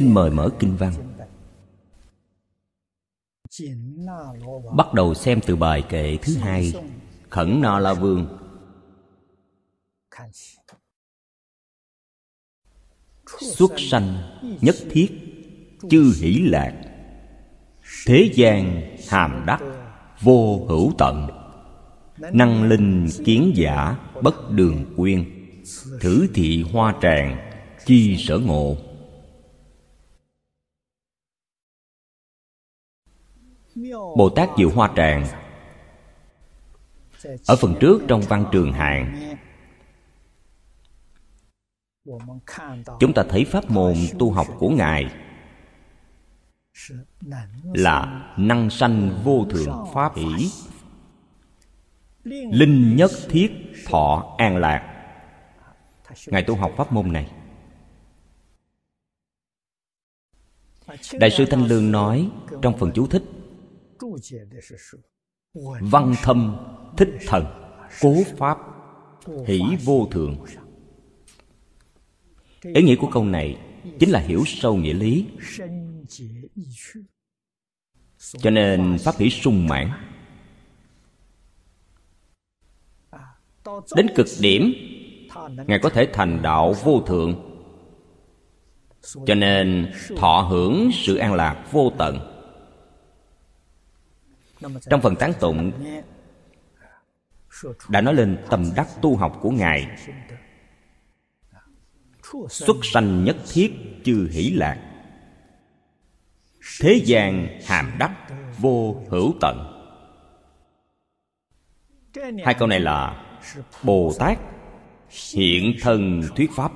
[0.00, 0.92] xin mời mở kinh văn.
[4.76, 6.72] Bắt đầu xem từ bài kệ thứ hai,
[7.30, 8.38] khẩn na la vương.
[13.40, 14.16] Xuất sanh
[14.60, 15.08] nhất thiết,
[15.90, 16.72] chư hỷ lạc.
[18.06, 19.60] Thế gian hàm đắc,
[20.20, 21.28] vô hữu tận.
[22.32, 25.24] Năng linh kiến giả, bất đường quyên.
[26.00, 27.52] Thử thị hoa tràng,
[27.86, 28.76] chi sở ngộ.
[34.16, 35.26] Bồ tát diệu hoa tràng.
[37.46, 39.36] Ở phần trước trong văn trường Hạng,
[43.00, 45.04] chúng ta thấy pháp môn tu học của ngài
[47.74, 50.50] là năng sanh vô thượng pháp hỷ
[52.52, 53.52] linh nhất thiết
[53.86, 54.96] thọ an lạc.
[56.26, 57.30] Ngài tu học pháp môn này.
[61.12, 62.30] Đại sư thanh lương nói
[62.62, 63.22] trong phần chú thích
[65.80, 66.56] văn thâm
[66.96, 67.44] thích thần
[68.00, 68.58] cố pháp
[69.46, 70.36] hỷ vô thượng
[72.62, 73.58] ý nghĩa của câu này
[73.98, 75.26] chính là hiểu sâu nghĩa lý.
[78.18, 79.90] cho nên pháp hỷ sung mãn.
[83.96, 84.72] Đến cực điểm
[85.66, 87.46] ngài có thể thành đạo vô thượng.
[89.26, 92.29] Cho nên thọ hưởng sự an lạc vô tận
[94.60, 95.72] trong phần tán tụng,
[97.88, 99.96] đã nói lên tầm đắc tu học của ngài.
[102.48, 103.72] Xuất sanh nhất thiết
[104.04, 104.86] chư hỷ lạc.
[106.80, 109.76] Thế gian hàm đắc vô hữu tận.
[112.44, 113.26] Hai câu này là
[113.82, 114.38] bồ tát
[115.34, 116.72] hiện thân thuyết pháp.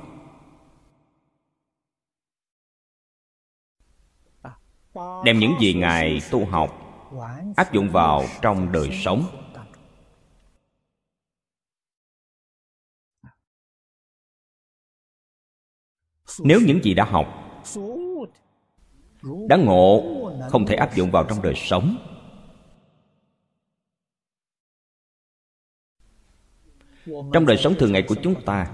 [5.25, 6.84] Đem những gì ngài tu học
[7.57, 9.27] áp dụng vào trong đời sống.
[16.39, 17.27] Nếu những gì đã học,
[19.49, 20.03] đã ngộ,
[20.51, 21.97] không thể áp dụng vào trong đời sống.
[27.07, 28.71] Trong đời sống thường ngày của chúng ta,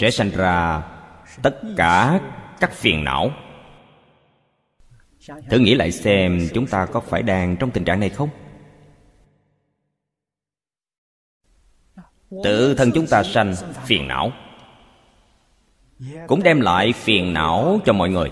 [0.00, 0.82] sẽ sanh ra
[1.42, 2.20] tất cả
[2.60, 3.30] các phiền não
[5.50, 8.28] thử nghĩ lại xem chúng ta có phải đang trong tình trạng này không?
[12.44, 13.54] Tự thân chúng ta sanh
[13.86, 14.32] phiền não.
[16.26, 18.30] Cũng đem lại phiền não cho mọi người.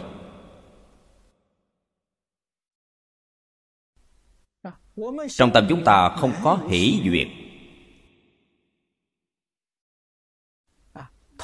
[5.28, 7.28] Trong tâm chúng ta không có hỷ duyệt.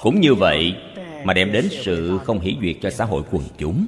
[0.02, 0.76] Cũng như vậy
[1.24, 3.86] mà đem đến sự không hỷ duyệt cho xã hội quần chúng.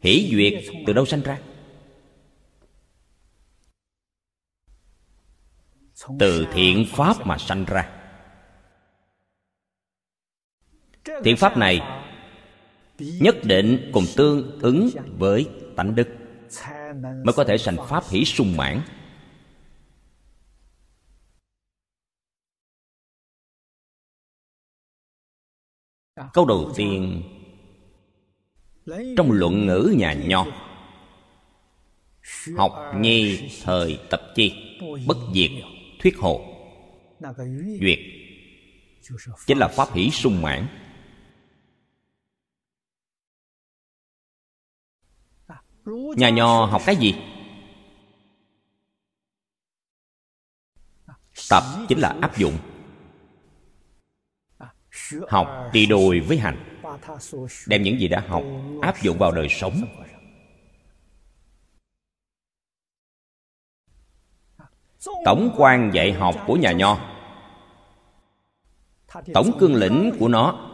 [0.00, 1.40] Hỷ duyệt từ đâu sanh ra?
[6.18, 7.96] Từ thiện pháp mà sanh ra.
[11.24, 11.80] Thiện pháp này
[12.98, 16.08] nhất định cùng tương ứng với tánh đức,
[17.02, 18.82] mới có thể sanh pháp hỷ sung mãn.
[26.32, 27.22] Câu đầu tiên
[29.16, 30.46] trong luận ngữ nhà nho,
[32.56, 35.50] học nhi thời tập chi, bất diệt
[36.00, 36.44] thuyết hộ
[37.80, 37.98] duyệt,
[39.46, 40.66] chính là pháp hỷ sung mãn.
[46.16, 47.14] Nhà nho học cái gì?
[51.50, 52.58] Tập chính là áp dụng.
[55.28, 56.69] Học đi đôi với hành
[57.66, 58.42] đem những gì đã học
[58.82, 59.74] áp dụng vào đời sống
[65.24, 66.98] tổng quan dạy học của nhà nho
[69.34, 70.66] tổng cương lĩnh của nó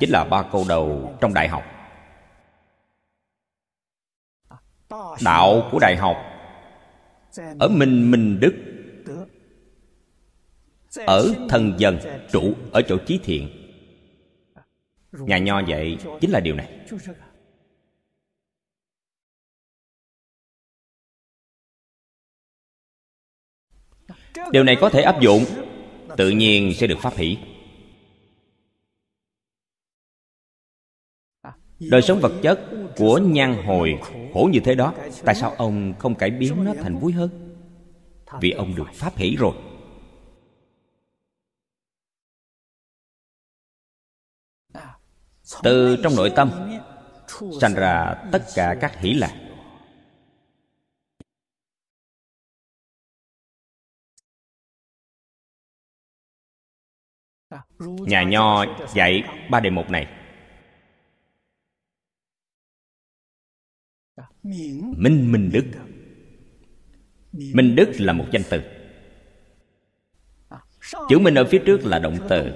[0.00, 1.62] chính là ba câu đầu trong đại học
[5.24, 6.16] đạo của đại học
[7.60, 8.54] ở minh minh đức
[11.06, 11.98] ở thân dân
[12.32, 13.61] trụ ở chỗ chí thiện
[15.12, 16.78] nhà nho dạy chính là điều này.
[24.52, 25.44] Điều này có thể áp dụng,
[26.16, 27.38] tự nhiên sẽ được pháp hỷ.
[31.90, 32.60] Đời sống vật chất
[32.96, 33.98] của nhan hồi
[34.34, 34.94] khổ như thế đó,
[35.24, 37.56] tại sao ông không cải biến nó thành vui hơn?
[38.40, 39.54] Vì ông được pháp hỷ rồi.
[45.62, 46.50] Từ trong nội tâm,
[47.60, 49.38] sanh ra tất cả các hỷ lạc.
[57.78, 58.64] Nhà nho
[58.94, 60.06] dạy ba đề mục này.
[64.96, 65.64] Minh minh đức.
[67.32, 68.60] Minh đức là một danh từ.
[71.08, 72.54] Chữ minh ở phía trước là động từ.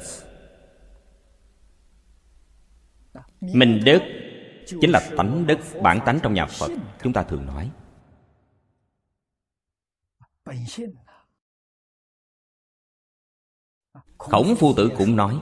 [3.54, 4.00] Minh đức
[4.66, 6.70] chính là tánh đức, bản tánh trong nhà phật,
[7.02, 7.70] chúng ta thường nói.
[14.18, 15.40] Khổng phu tử cũng nói,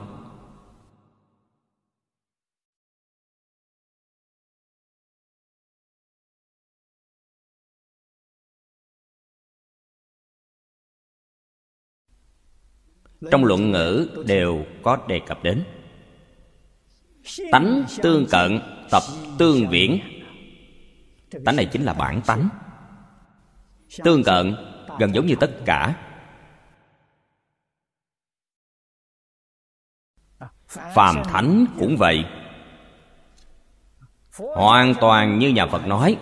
[13.31, 15.63] trong luận ngữ đều có đề cập đến
[17.51, 18.59] tánh tương cận,
[18.91, 19.03] tập
[19.37, 19.99] tương viễn.
[21.45, 22.49] Tánh này chính là bản tánh.
[24.03, 24.55] Tương cận,
[24.99, 25.95] gần giống như tất cả.
[30.67, 32.25] Phàm thánh cũng vậy.
[34.55, 36.17] Hoàn toàn như nhà phật nói.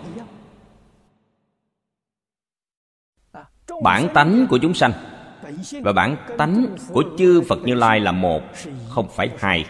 [3.82, 4.92] Bản tánh của chúng sanh
[5.82, 8.42] và bản tánh của chư phật như lai là một,
[8.88, 9.66] không phải hai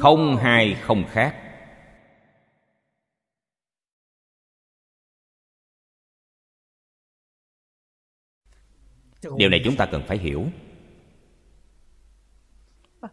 [0.00, 1.34] không hai không khác.
[9.36, 10.46] Điều này chúng ta cần phải hiểu.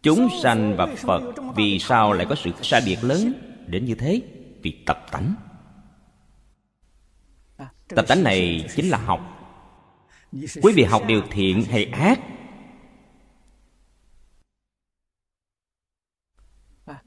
[0.02, 3.32] Chúng sanh và phật, vì sao lại có sự xa biệt lớn
[3.66, 4.22] đến như thế?
[4.62, 5.34] Vì tập tánh.
[7.88, 9.20] Tập tánh này chính là học.
[10.62, 12.20] Quý vị học điều thiện hay ác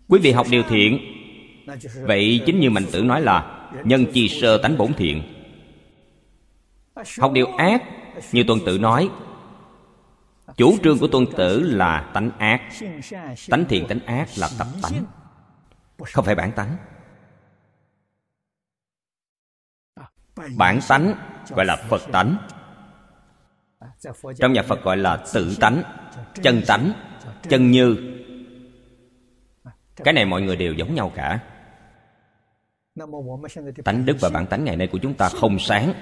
[0.10, 1.00] quý vị học điều thiện.
[2.02, 5.24] Vậy chính như mạnh tử nói là, nhân chi sơ tánh bổn thiện.
[7.20, 7.84] Học điều ác,
[8.32, 9.10] như tuân tử nói,
[10.58, 12.62] chủ trương của tuân tử là tánh ác.
[13.50, 15.06] Tánh thiện, tánh ác là tập tánh.
[16.14, 16.78] Không phải bản tánh.
[20.58, 21.14] Bản tánh
[21.50, 22.38] gọi là phật tánh.
[24.40, 25.84] Trong nhà phật gọi là tự tánh,
[26.44, 26.94] chân tánh,
[27.50, 28.09] chân như
[30.04, 31.40] cái này mọi người đều giống nhau cả.
[33.84, 35.94] Tánh đức và bản tánh ngày nay của chúng ta không sáng.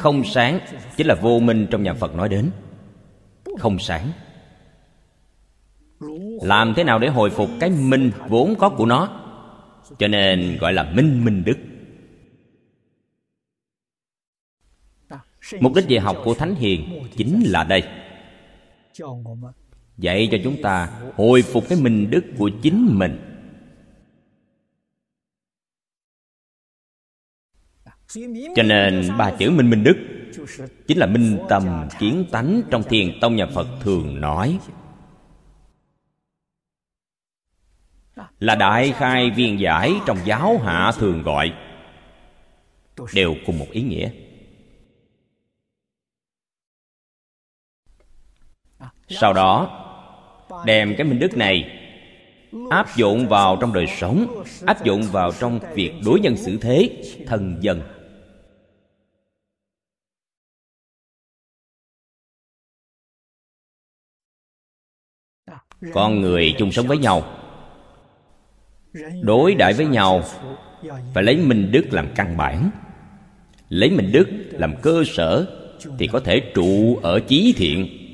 [0.00, 0.60] Không sáng
[0.96, 2.50] chính là vô minh trong nhà phật nói đến.
[3.58, 4.12] Không sáng.
[6.42, 9.22] Làm thế nào để hồi phục cái minh vốn có của nó?
[9.98, 11.58] Cho nên gọi là minh minh đức.
[15.60, 17.82] Mục đích dạy học của thánh hiền chính là đây
[19.98, 23.22] dạy cho chúng ta hồi phục cái minh đức của chính mình.
[28.56, 29.96] Cho nên ba chữ minh minh đức
[30.86, 34.58] chính là minh tâm kiến tánh trong thiền tông nhà phật thường nói.
[38.38, 41.52] Là đại khai viên giải trong giáo hạ thường gọi.
[43.14, 44.10] Đều cùng một ý nghĩa.
[49.08, 49.82] Sau đó
[50.64, 51.80] đem cái minh đức này
[52.70, 57.02] áp dụng vào trong đời sống, áp dụng vào trong việc đối nhân xử thế,
[57.26, 57.82] thần dân.
[65.92, 67.22] Con người chung sống với nhau,
[69.22, 70.22] đối đãi với nhau,
[71.14, 72.70] phải lấy minh đức làm căn bản.
[73.68, 75.46] Lấy minh đức làm cơ sở
[75.98, 78.05] thì có thể trụ ở chí thiện.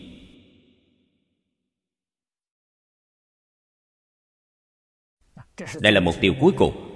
[5.80, 6.88] Đây là mục tiêu cuối cùng.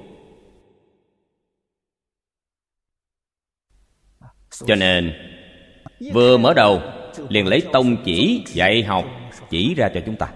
[4.50, 5.12] Cho nên,
[6.12, 6.80] vừa mở đầu,
[7.28, 9.04] liền lấy tông chỉ dạy học
[9.50, 10.32] chỉ ra cho chúng ta.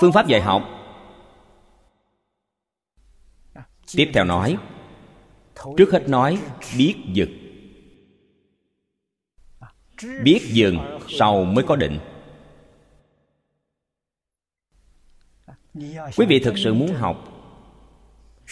[0.00, 0.62] Phương pháp dạy học.
[3.96, 4.56] Tiếp theo nói,
[5.76, 6.38] trước hết nói
[6.78, 7.48] biết dừng
[10.22, 11.98] biết dừng sau mới có định.
[16.16, 17.16] Quý vị thực sự muốn học.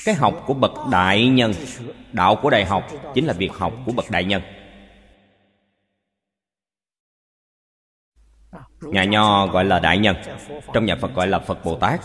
[0.05, 1.53] Cái học của bậc đại nhân,
[2.13, 4.43] đạo của đại học chính là việc học của bậc đại nhân.
[8.81, 10.17] Nhà nho gọi là đại nhân,
[10.73, 12.01] trong nhà phật gọi là phật bồ tát.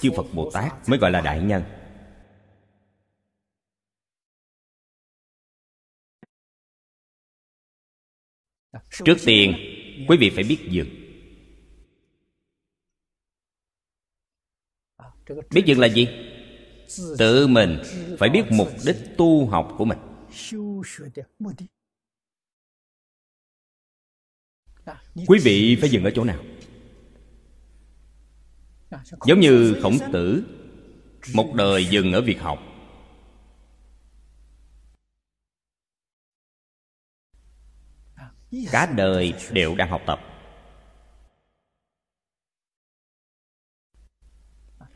[0.00, 1.62] Chư phật bồ tát mới gọi là đại nhân.
[9.04, 9.69] Trước tiên
[10.10, 10.88] quý vị phải biết dừng.
[15.50, 16.08] Biết dừng là gì?
[17.18, 17.78] Tự mình
[18.18, 19.98] phải biết mục đích tu học của mình.
[25.26, 26.44] Quý vị phải dừng ở chỗ nào?
[29.26, 30.44] Giống như khổng tử,
[31.34, 32.69] một đời dừng ở việc học.
[38.72, 40.20] Cả đời đều đang học tập.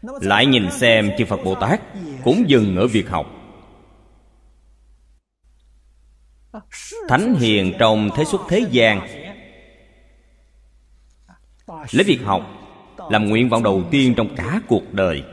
[0.03, 1.81] Lại nhìn xem chư phật bồ tát
[2.25, 3.27] cũng dừng ở việc học.
[7.09, 9.01] Thánh hiền trong thế xuất thế gian.
[11.67, 12.43] Lấy việc học
[13.11, 15.25] làm nguyện vọng đầu tiên trong cả cuộc đời.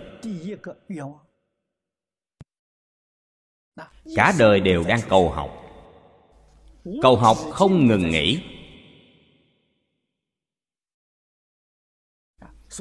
[4.16, 5.61] Cả đời đều đang cầu học
[7.02, 8.44] cầu học không ngừng nghỉ.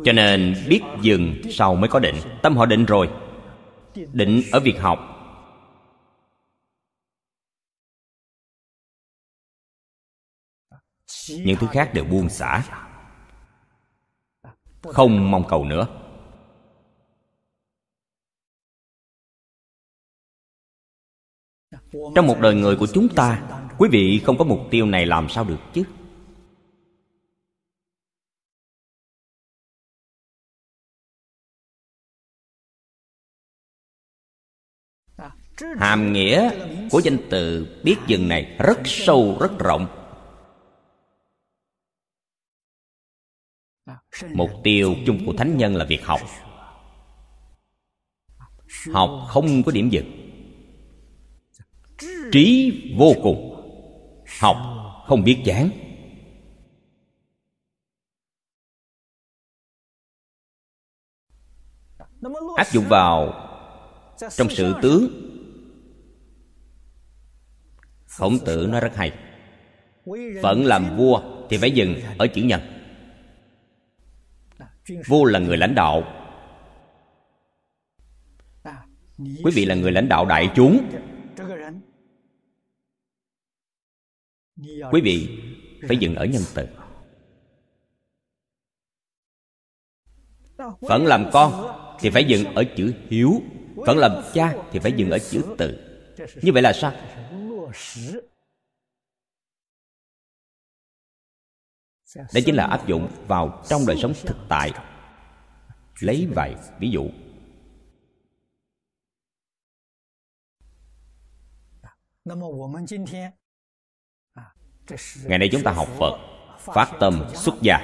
[0.04, 2.16] Cho nên biết dừng sau mới có định.
[2.42, 3.10] Tâm họ định rồi.
[4.12, 4.98] Định ở việc học.
[11.28, 12.62] Những thứ khác đều buông xả.
[14.82, 15.86] Không mong cầu nữa.
[22.14, 25.28] Trong một đời người của chúng ta quý vị không có mục tiêu này làm
[25.28, 25.84] sao được chứ?
[35.78, 36.50] Hàm nghĩa
[36.90, 39.86] của danh từ biết dừng này rất sâu, rất rộng.
[44.34, 46.20] Mục tiêu chung của thánh nhân là việc học.
[48.92, 50.10] Học không có điểm dừng.
[52.32, 53.49] Trí vô cùng
[54.38, 54.56] học,
[55.06, 55.70] không biết chán
[62.56, 63.32] áp dụng vào
[64.36, 65.26] trong sự tướng.
[68.06, 69.12] Khổng tử nói rất hay.
[70.42, 72.60] Phận làm vua thì phải dừng ở chữ nhân.
[75.06, 76.02] Vua là người lãnh đạo.
[79.18, 80.90] Quý vị là người lãnh đạo đại chúng
[84.92, 85.38] quý vị
[85.88, 86.66] phải dừng ở nhân từ.
[90.88, 93.42] Phận làm con thì phải dừng ở chữ hiếu.
[93.86, 95.86] Phận làm cha thì phải dừng ở chữ từ.
[96.42, 96.92] Như vậy là sao?
[102.34, 104.72] Đây chính là áp dụng vào trong đời sống thực tại.
[106.00, 107.10] Lấy vài ví dụ
[115.24, 116.18] ngày nay chúng ta học phật,
[116.58, 117.78] phát tâm, xuất gia.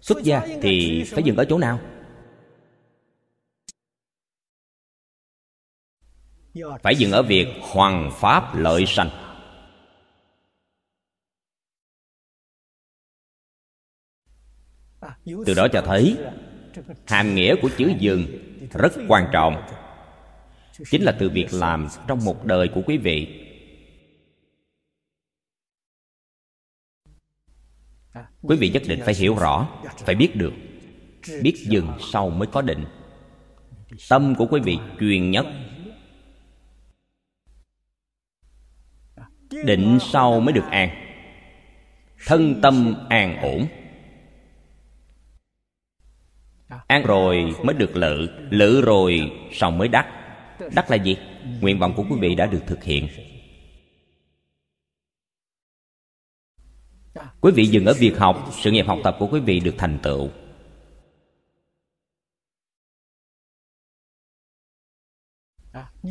[0.00, 1.80] Xuất gia thì phải dừng ở chỗ nào?
[6.82, 9.10] Phải dừng ở việc hoàng pháp lợi sanh.
[15.46, 16.16] Từ đó cho thấy,
[17.06, 18.26] hàm nghĩa của chữ dừng
[18.72, 19.62] rất quan trọng.
[20.90, 23.43] Chính là từ việc làm trong một đời của quý vị.
[28.42, 30.52] Quý vị nhất định phải hiểu rõ, phải biết được,
[31.42, 32.84] biết dừng sau mới có định.
[34.08, 35.46] Tâm của quý vị truyền nhất.
[39.64, 40.88] Định sau mới được an.
[42.26, 43.66] Thân tâm an ổn.
[46.86, 50.06] An rồi mới được lự lự rồi sau mới đắc.
[50.74, 51.16] Đắc là gì?
[51.60, 53.08] Nguyện vọng của quý vị đã được thực hiện.
[57.40, 59.98] Quý vị dừng ở việc học, sự nghiệp học tập của quý vị được thành
[60.02, 60.30] tựu.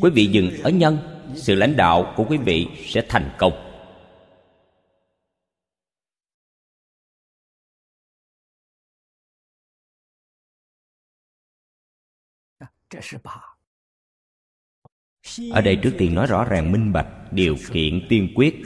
[0.02, 0.98] Quý vị dừng ở nhân,
[1.36, 3.54] sự lãnh đạo của quý vị sẽ thành công.
[15.52, 18.62] Ở đây trước tiên nói rõ ràng minh bạch điều kiện tiên quyết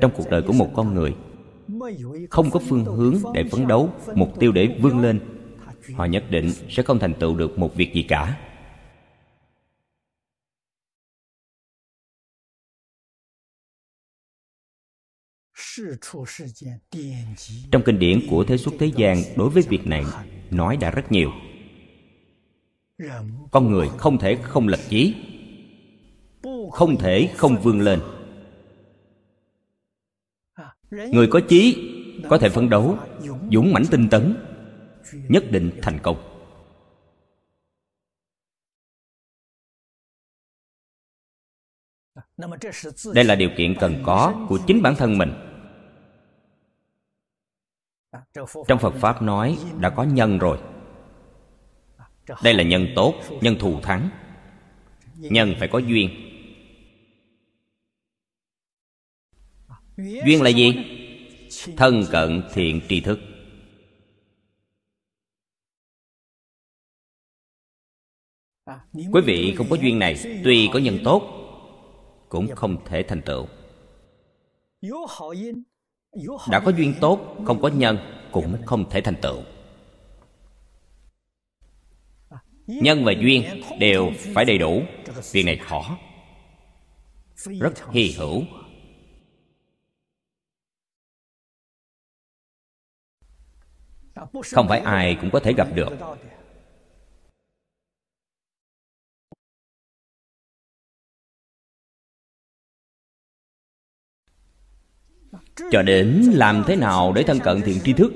[0.00, 1.14] trong cuộc đời của một con người,
[2.30, 5.20] không có phương hướng để phấn đấu, mục tiêu để vươn lên,
[5.94, 8.46] họ nhất định sẽ không thành tựu được một việc gì cả.
[17.72, 20.04] Trong kinh điển của thế xuất thế gian, đối với việc này,
[20.50, 21.30] nói đã rất nhiều.
[23.50, 25.14] Con người không thể không lập chí,
[26.72, 28.00] không thể không vươn lên
[30.90, 31.90] người có chí,
[32.30, 32.98] có thể phấn đấu,
[33.52, 34.36] dũng mãnh tinh tấn,
[35.12, 36.30] nhất định thành công.
[43.14, 45.32] Đây là điều kiện cần có của chính bản thân mình.
[48.68, 50.58] Trong phật pháp nói đã có nhân rồi.
[52.42, 54.10] Đây là nhân tốt, nhân thù thắng.
[55.16, 56.29] Nhân phải có duyên.
[60.04, 60.72] Duyên là gì?
[61.76, 63.20] Thân cận thiện tri thức.
[68.92, 70.14] Quý vị không có duyên này,
[70.44, 71.22] tuy có nhân tốt,
[72.28, 73.46] cũng không thể thành tựu.
[76.50, 77.98] Đã có duyên tốt, không có nhân,
[78.32, 79.42] cũng không thể thành tựu.
[82.66, 83.44] Nhân và duyên
[83.78, 84.82] đều phải đầy đủ.
[85.32, 85.98] Việc này khó,
[87.60, 88.42] rất hy hữu.
[94.52, 95.88] Không phải ai cũng có thể gặp được.
[105.70, 108.12] Cho đến làm thế nào để thân cận thiện tri thức?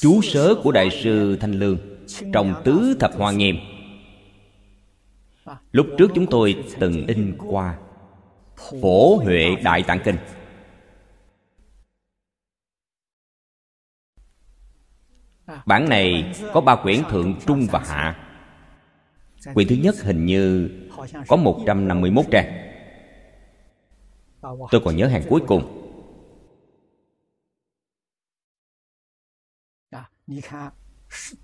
[0.00, 1.78] Chú sớ của đại sư thanh lương
[2.32, 3.56] trong tứ thập hoa nghiêm.
[5.72, 7.78] Lúc trước chúng tôi từng in qua
[8.56, 10.16] phổ huệ đại tạng kinh.
[15.66, 18.16] Bản này có ba quyển thượng trung và hạ.
[19.54, 20.70] Quyển thứ nhất hình như
[21.28, 22.72] có 151 trang.
[24.42, 25.78] Tôi còn nhớ hàng cuối cùng.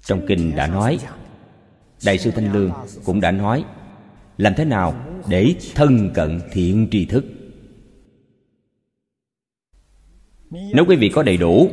[0.04, 0.98] Trong kinh đã nói,
[2.04, 2.72] Đại sư Thanh Lương
[3.04, 3.64] cũng đã nói,
[4.38, 4.94] Làm thế nào
[5.28, 7.24] để thân cận thiện tri thức?
[10.50, 11.70] Nếu quý vị có đầy đủ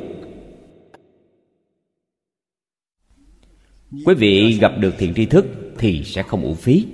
[4.05, 5.45] Quý vị gặp được thiện tri thức
[5.77, 6.88] Thì sẽ không uổng phí.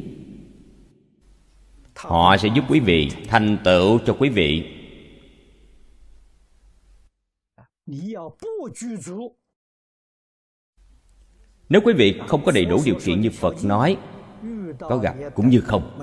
[1.96, 4.64] Họ sẽ giúp quý vị thành tựu cho quý vị.
[11.70, 13.98] Nếu quý vị không có đầy đủ điều kiện như phật nói,
[14.80, 16.00] có gặp cũng như không.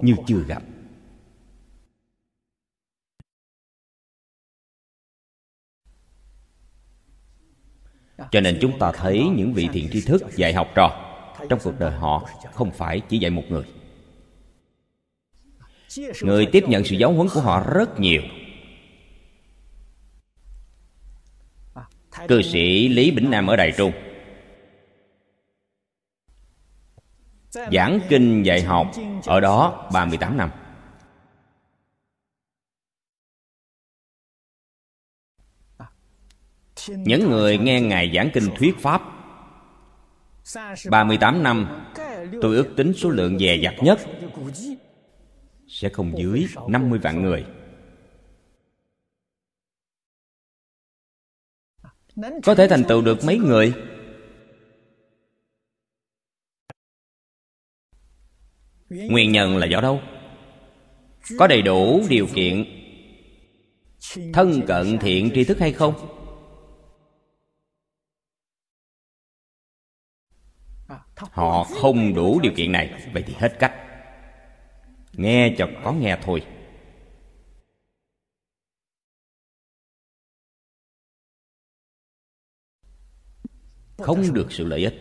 [0.00, 0.62] Như chưa gặp.
[8.30, 11.02] Cho nên chúng ta thấy những vị thiện tri thức dạy học trò
[11.48, 13.64] trong cuộc đời họ không phải chỉ dạy một người.
[16.22, 18.22] Người tiếp nhận sự giáo huấn của họ rất nhiều.
[22.28, 23.92] Cư sĩ lý bỉnh nam ở đài trung
[27.72, 28.90] giảng kinh dạy học
[29.26, 30.50] ở đó 38 năm.
[36.88, 39.02] Những người nghe Ngài giảng kinh thuyết Pháp
[40.90, 41.86] 38 năm,
[42.42, 43.98] Tôi ước tính số lượng dè dặt nhất
[45.68, 47.44] sẽ không dưới 50 vạn người.
[52.42, 53.74] Có thể thành tựu được mấy người?
[58.88, 60.00] Nguyên nhân là do đâu?
[61.38, 62.64] Có đầy đủ điều kiện
[64.32, 65.94] thân cận thiện tri thức hay không?
[71.16, 73.10] Họ không đủ điều kiện này.
[73.12, 73.72] Vậy thì hết cách.
[75.12, 76.46] Nghe cho có nghe thôi.
[83.98, 84.94] Không được sự lợi ích.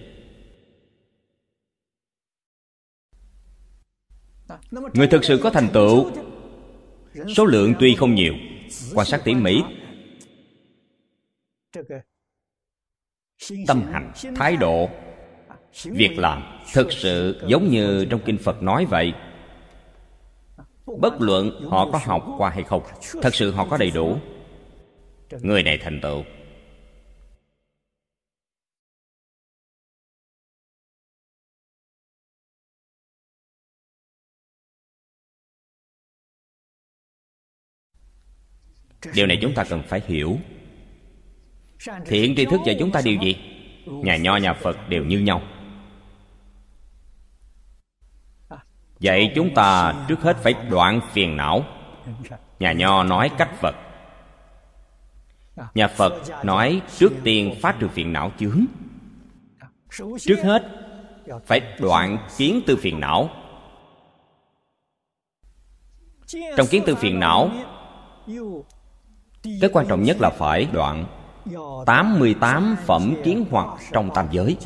[4.94, 6.12] Người thực sự có thành tựu,
[7.36, 8.34] số lượng tuy không nhiều
[8.94, 9.62] quan sát tỉ mỉ,
[13.68, 14.90] tâm hành, thái độ
[15.84, 19.14] việc làm thực sự giống như trong kinh phật nói vậy.
[21.00, 22.84] Bất luận họ có học qua hay không,
[23.22, 24.18] thật sự họ có đầy đủ.
[25.42, 26.24] Người này thành tựu.
[39.14, 40.38] Điều này chúng ta cần phải hiểu.
[42.06, 43.36] Thiện tri thức dạy chúng ta điều gì?
[43.86, 45.42] Nhà nho, nhà phật đều như nhau.
[49.00, 51.64] Vậy chúng ta trước hết phải đoạn phiền não.
[52.60, 53.76] Nhà nho nói cách phật.
[55.76, 58.66] Nhà phật nói trước tiên phát trừ phiền não chướng.
[60.20, 60.64] Trước hết
[61.46, 63.30] phải đoạn kiến tư phiền não.
[66.58, 67.50] Trong kiến tư phiền não,
[69.44, 71.06] cái quan trọng nhất là phải đoạn
[71.86, 74.58] 88 phẩm kiến hoặc trong tam giới.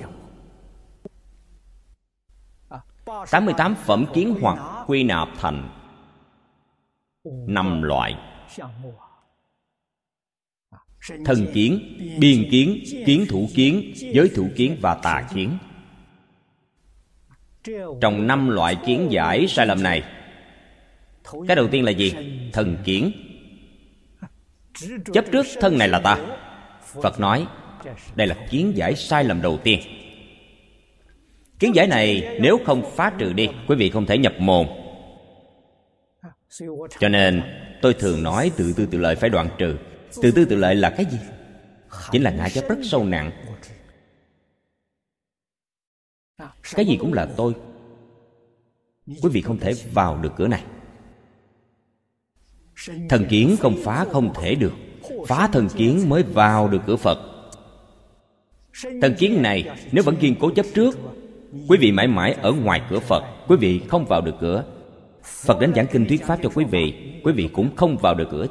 [3.31, 5.69] 88 phẩm kiến hoặc quy nạp thành.
[7.47, 8.15] Năm loại.
[11.25, 15.57] Thân kiến, biên kiến, kiến thủ kiến, giới thủ kiến và tà kiến.
[18.01, 20.03] Trong năm loại kiến giải sai lầm này
[21.47, 22.13] Cái đầu tiên là gì?
[22.53, 23.11] Thần kiến.
[25.13, 26.17] Chấp trước thân này là ta.
[27.01, 27.47] Phật nói
[28.15, 29.79] Đây là kiến giải sai lầm đầu tiên.
[31.59, 34.67] Kiến giải này nếu không phá trừ đi, Quý vị không thể nhập môn.
[36.99, 37.41] Cho nên,
[37.81, 39.77] tôi thường nói tự tư tự lợi phải đoạn trừ.
[40.21, 41.17] Tự tư tự lợi là cái gì?
[42.11, 43.31] Chính là ngã chấp rất sâu nặng.
[46.75, 47.53] Cái gì cũng là tôi.
[49.07, 50.63] Quý vị không thể vào được cửa này.
[53.09, 54.73] Thần kiến không phá không thể được.
[55.27, 57.17] Phá thần kiến mới vào được cửa Phật.
[59.01, 60.97] Thần kiến này, nếu vẫn kiên cố chấp trước
[61.51, 64.63] Quý vị mãi mãi ở ngoài cửa Phật Quý vị không vào được cửa.
[65.23, 68.27] Phật đến giảng kinh thuyết pháp cho quý vị Quý vị cũng không vào được
[68.31, 68.47] cửa.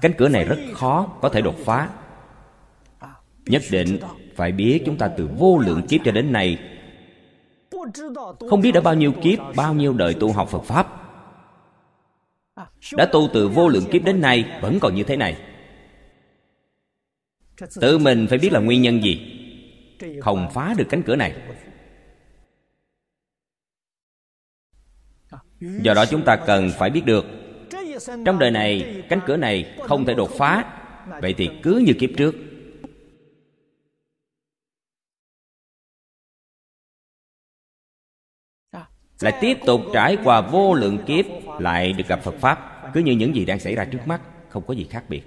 [0.00, 1.90] Cánh cửa này rất khó có thể đột phá.
[3.46, 3.98] Nhất định
[4.36, 6.58] phải biết chúng ta từ vô lượng kiếp cho đến nay
[8.50, 10.86] Không biết đã bao nhiêu kiếp, bao nhiêu đời tu học Phật Pháp.
[12.92, 15.36] Đã tu từ vô lượng kiếp đến nay vẫn còn như thế này.
[17.80, 19.34] Tự mình phải biết là nguyên nhân gì?
[20.20, 21.34] Không phá được cánh cửa này.
[25.60, 27.24] Do đó chúng ta cần phải biết được,
[28.24, 30.80] Trong đời này, cánh cửa này không thể đột phá.
[31.22, 32.34] Vậy thì cứ như kiếp trước.
[39.20, 41.26] Lại tiếp tục trải qua vô lượng kiếp,
[41.60, 42.90] Lại được gặp Phật Pháp.
[42.94, 45.22] Cứ như những gì đang xảy ra trước mắt, Không có gì khác biệt.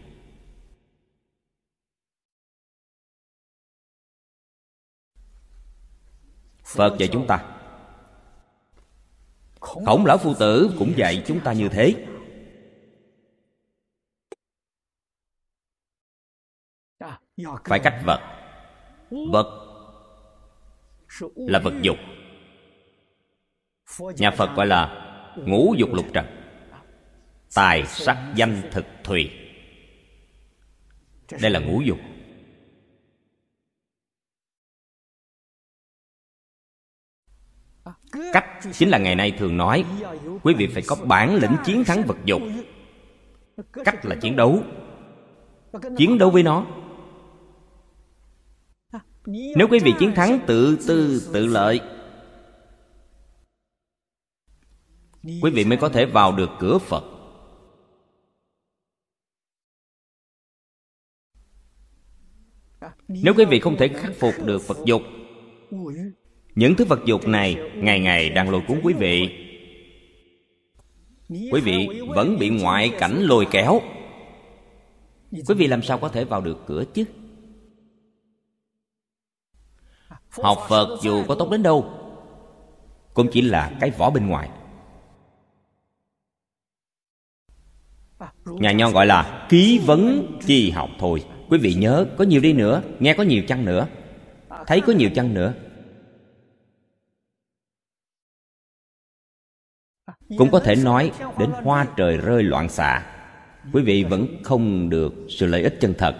[6.75, 7.45] Phật dạy chúng ta.
[9.59, 12.07] Khổng lão phu tử cũng dạy chúng ta như thế.
[17.65, 18.21] Phải cách vật.
[19.31, 19.67] Vật
[21.35, 21.97] là vật dục.
[24.17, 26.25] Nhà Phật gọi là ngũ dục lục trần.
[27.53, 29.31] Tài, sắc, danh, thực, thùy.
[31.41, 31.97] Đây là ngũ dục.
[38.33, 39.85] Cách chính là ngày nay thường nói,
[40.43, 42.41] quý vị phải có bản lĩnh chiến thắng vật dục
[43.73, 44.63] cách là chiến đấu.
[45.97, 46.65] Chiến đấu với nó.
[49.25, 51.81] Nếu quý vị chiến thắng tự tư, tự lợi,
[55.23, 57.03] quý vị mới có thể vào được cửa phật.
[63.07, 65.01] Nếu quý vị không thể khắc phục được vật dục
[66.55, 69.29] những thứ vật dục này ngày ngày đang lôi cuốn quý vị.
[71.29, 73.81] Quý vị vẫn bị ngoại cảnh lôi kéo.
[75.31, 77.03] Quý vị làm sao có thể vào được cửa chứ?
[80.29, 81.93] Học phật dù có tốt đến đâu,
[83.13, 84.49] cũng chỉ là cái vỏ bên ngoài.
[88.45, 91.23] Nhà nho gọi là ký vấn chi học thôi.
[91.49, 93.87] Quý vị nhớ, có nhiều đi nữa, nghe có nhiều chăng nữa.
[94.67, 95.53] Thấy có nhiều chăng nữa
[100.37, 103.05] cũng có thể nói đến hoa trời rơi loạn xạ.
[103.73, 106.15] Quý vị vẫn không được sự lợi ích chân thật.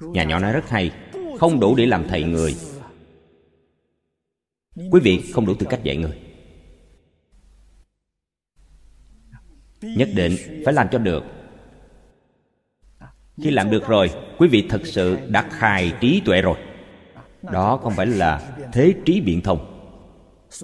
[0.00, 0.90] Nhà nhỏ nói rất hay,
[1.38, 2.56] không đủ để làm thầy người.
[4.90, 6.18] Quý vị không đủ tư cách dạy người.
[9.80, 11.24] Nhất định phải làm cho được.
[13.42, 16.56] Khi làm được rồi, quý vị thật sự đã khai trí tuệ rồi.
[17.42, 19.68] Đó không phải là thế trí biện thông.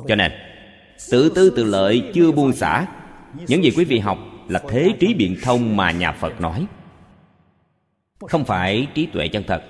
[0.08, 0.32] Cho nên
[1.10, 2.86] Tự tư tự lợi chưa buông xả.
[3.48, 6.66] Những gì quý vị học là thế trí biện thông mà nhà Phật nói.
[8.20, 9.62] Không phải trí tuệ chân thật.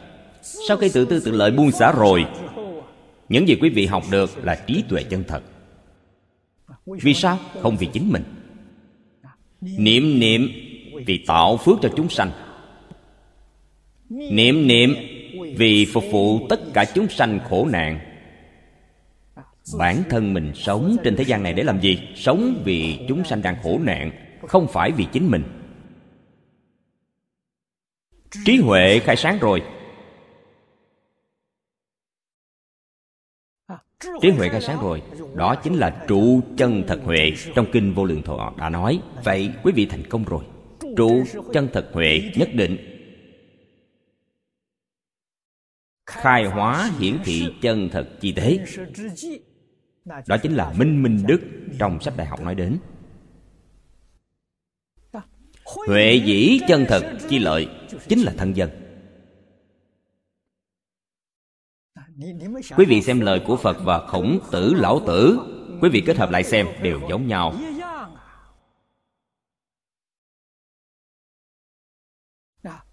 [0.68, 2.24] Sau khi tự tư tự lợi buông xả rồi,
[3.28, 5.42] Những gì quý vị học được là trí tuệ chân thật.
[6.86, 7.38] Vì sao?
[7.62, 8.22] Không vì chính mình.
[9.60, 10.48] Niệm niệm
[11.06, 12.30] vì tạo phước cho chúng sanh.
[14.10, 14.94] Niệm niệm
[15.56, 18.00] vì phục vụ tất cả chúng sanh khổ nạn
[19.78, 21.98] bản thân mình sống trên thế gian này để làm gì?
[22.14, 24.10] Sống vì chúng sanh đang khổ nạn,
[24.46, 25.42] không phải vì chính mình.
[28.44, 29.62] Trí huệ khai sáng rồi.
[34.22, 35.02] Trí huệ khai sáng rồi.
[35.34, 37.32] Đó chính là trụ chân thật huệ.
[37.54, 40.44] Trong kinh vô lượng thọ đã nói, vậy quý vị thành công rồi.
[40.96, 42.76] Trụ chân thật huệ nhất định.
[46.06, 48.58] Khai hóa hiển thị chân thật chi tế
[50.26, 51.40] đó chính là minh minh đức
[51.78, 52.78] trong sách đại học nói đến.
[55.86, 57.68] Huệ dĩ chân thật chi lợi
[58.08, 58.70] chính là thân dân.
[62.76, 65.38] Quý vị xem lời của phật và khổng tử lão tử.
[65.80, 67.54] Quý vị kết hợp lại xem, đều giống nhau.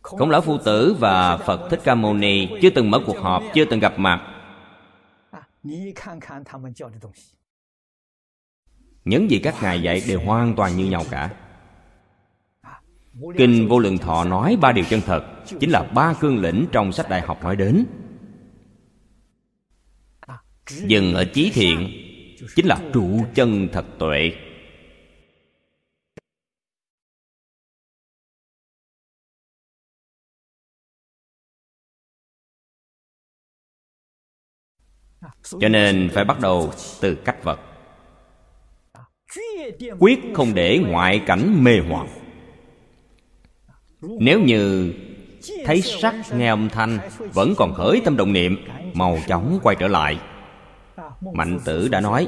[0.02, 3.44] Khổng lão phu tử và phật thích ca mâu ni chưa từng mở cuộc họp,
[3.54, 4.35] chưa từng gặp mặt
[9.06, 11.34] những gì các ngài dạy đều hoàn toàn như nhau cả.
[13.38, 15.26] Kinh vô lượng thọ nói ba điều chân thật,
[15.60, 17.86] chính là ba cương lĩnh trong sách đại học nói đến.
[20.70, 21.90] Dừng ở chí thiện,
[22.56, 24.32] chính là trụ chân thật tuệ.
[35.60, 37.60] Cho nên phải bắt đầu từ cách vật.
[40.00, 42.08] Quyết không để ngoại cảnh mê hoặc.
[44.02, 44.94] Nếu như
[45.66, 47.00] thấy sắc nghe âm thanh,
[47.34, 48.58] vẫn còn khởi tâm động niệm
[48.94, 50.20] màu chóng quay trở lại.
[51.34, 52.28] Mạnh tử đã nói,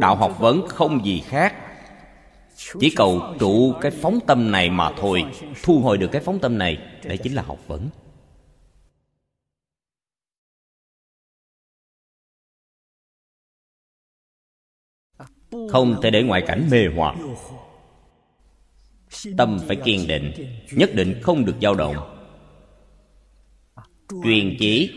[0.00, 1.54] đạo học vấn không gì khác.
[2.80, 5.24] Chỉ cầu trụ cái phóng tâm này mà thôi,
[5.62, 7.88] thu hồi được cái phóng tâm này, đấy chính là học vấn.
[15.70, 17.16] Không thể để ngoại cảnh mê hoặc.
[19.36, 20.32] Tâm phải kiên định,
[20.72, 21.96] nhất định không được dao động.
[24.24, 24.90] Truyền chỉ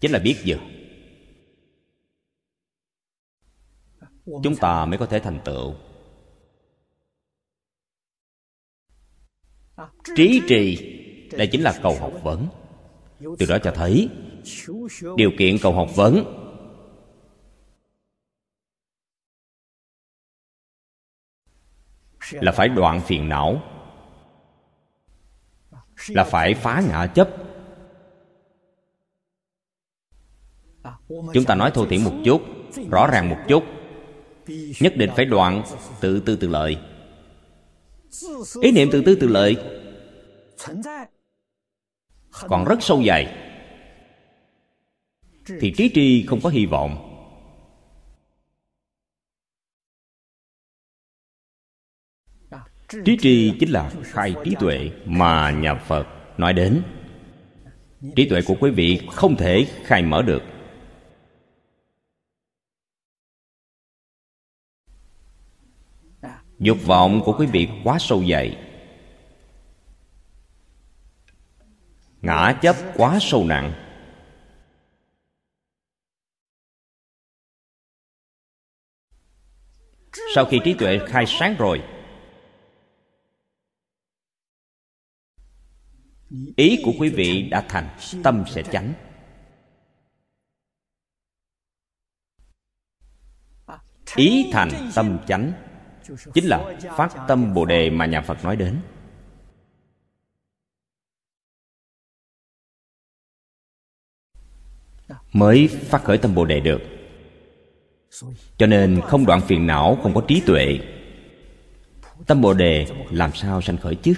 [0.00, 0.80] chính là biết dừng
[4.42, 5.74] chúng ta mới có thể thành tựu.
[10.16, 10.76] Trí trì
[11.32, 12.46] đây chính là cầu học vấn.
[13.38, 14.08] Từ đó cho thấy,
[15.16, 16.24] điều kiện cầu học vấn
[22.32, 23.62] là phải đoạn phiền não,
[26.08, 27.28] là phải phá ngã chấp.
[31.08, 32.42] Chúng ta nói thô thiển một chút,
[32.90, 33.64] rõ ràng một chút.
[34.80, 35.62] Nhất định phải đoạn
[36.00, 36.78] tự tư tự lợi.
[38.62, 39.56] Ý niệm tự tư tự lợi
[42.48, 43.36] còn rất sâu dày,
[45.60, 47.09] thì trí tri không có hy vọng.
[52.90, 56.06] Trí tri chính là khai trí tuệ mà nhà phật
[56.38, 56.82] nói đến.
[58.16, 60.42] Trí tuệ của quý vị không thể khai mở được.
[66.58, 68.56] Dục vọng của quý vị quá sâu dày.
[72.22, 73.72] Ngã chấp quá sâu nặng.
[80.34, 81.82] Sau khi trí tuệ khai sáng rồi
[86.56, 87.88] ý của quý vị đã thành,
[88.22, 88.92] tâm sẽ chánh.
[94.16, 95.52] Ý thành, tâm chánh.
[96.34, 98.80] Chính là phát tâm bồ đề mà nhà phật nói đến.
[105.32, 106.80] Mới phát khởi tâm bồ đề được.
[108.58, 110.78] Cho nên không đoạn phiền não, không có trí tuệ.
[112.26, 114.14] Tâm bồ đề làm sao sanh khởi chứ?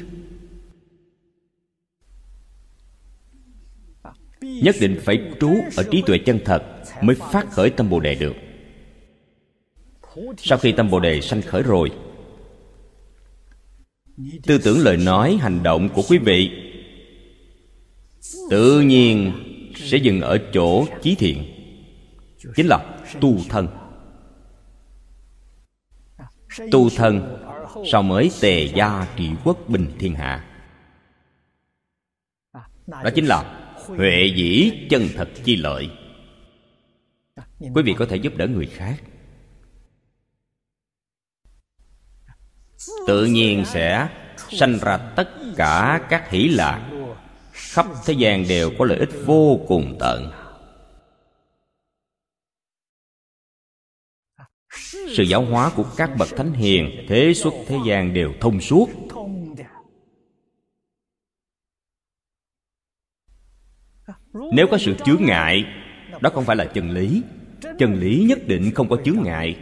[4.42, 6.62] Nhất định phải trú ở trí tuệ chân thật
[7.02, 8.34] mới phát khởi tâm bồ đề được.
[10.38, 11.90] Sau khi tâm bồ đề sanh khởi rồi,
[14.42, 16.50] tư tưởng lời nói, hành động của quý vị
[18.50, 19.32] tự nhiên
[19.76, 21.44] sẽ dừng ở chỗ chí thiện,
[22.56, 23.68] chính là tu thân.
[26.72, 27.38] Tu thân
[27.92, 30.44] sau mới tề gia trị quốc bình thiên hạ.
[32.86, 35.90] Đó chính là huệ dĩ chân thật chi lợi.
[37.58, 39.02] Quý vị có thể giúp đỡ người khác.
[43.06, 46.90] Tự nhiên sẽ sanh ra tất cả các hỷ lạc.
[47.52, 50.32] Khắp thế gian đều có lợi ích vô cùng tận.
[55.16, 58.88] Sự giáo hóa của các bậc thánh hiền, thế xuất thế gian đều thông suốt.
[64.32, 65.64] Nếu có sự chướng ngại,
[66.20, 67.22] đó không phải là chân lý.
[67.78, 69.56] Chân lý nhất định không có chướng ngại.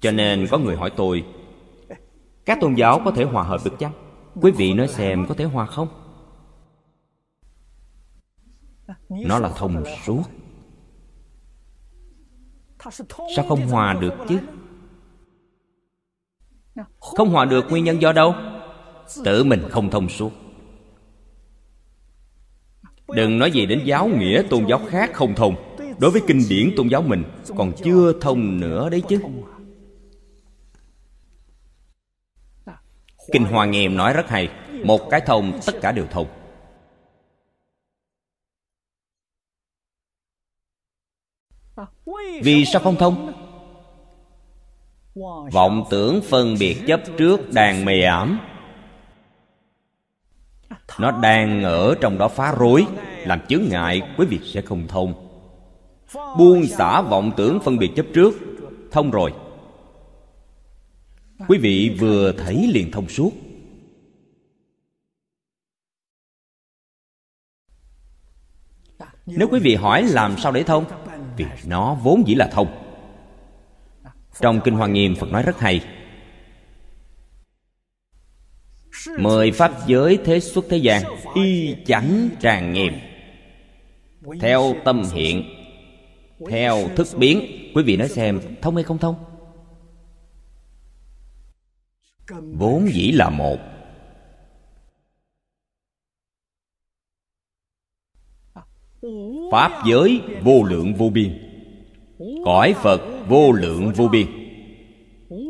[0.00, 1.24] Cho nên có người hỏi tôi,
[2.44, 3.92] các tôn giáo có thể hòa hợp được chăng?
[4.34, 5.88] Quý vị nói xem có thể hòa không?
[9.08, 10.22] Nó là thông suốt.
[13.36, 14.38] Sao không hòa được chứ?
[17.00, 18.34] Không hòa được nguyên nhân do đâu?
[19.24, 20.32] Tự mình không thông suốt.
[23.08, 25.76] Đừng nói gì đến giáo nghĩa tôn giáo khác không thông.
[25.98, 27.24] Đối với kinh điển tôn giáo mình
[27.56, 29.20] còn chưa thông nữa đấy chứ.
[33.32, 34.48] Kinh hoa nghiêm nói rất hay.
[34.84, 36.26] Một cái thông, tất cả đều thông.
[42.42, 43.32] Vì sao không thông?
[45.52, 48.40] Vọng tưởng phân biệt chấp trước đàn mê ảm
[50.98, 52.86] nó đang ở trong đó phá rối,
[53.26, 55.14] làm chướng ngại quý vị sẽ không thông.
[56.38, 58.34] Buông xả vọng tưởng phân biệt chấp trước,
[58.90, 59.32] thông rồi.
[61.48, 63.32] Quý vị vừa thấy liền thông suốt.
[69.26, 70.84] Nếu quý vị hỏi làm sao để thông,
[71.36, 72.68] vì nó vốn dĩ là thông.
[74.40, 75.80] Trong kinh hoa nghiêm phật nói rất hay
[79.18, 81.02] mười pháp giới thế xuất thế gian
[81.34, 82.92] y chánh tràn nghiêm
[84.40, 85.44] theo tâm hiện
[86.50, 87.40] theo thức biến
[87.74, 89.14] quý vị nói xem thông hay không thông?
[92.52, 93.58] Vốn dĩ là một.
[99.52, 101.44] Pháp giới vô lượng vô biên.
[102.44, 104.26] Cõi phật vô lượng vô biên.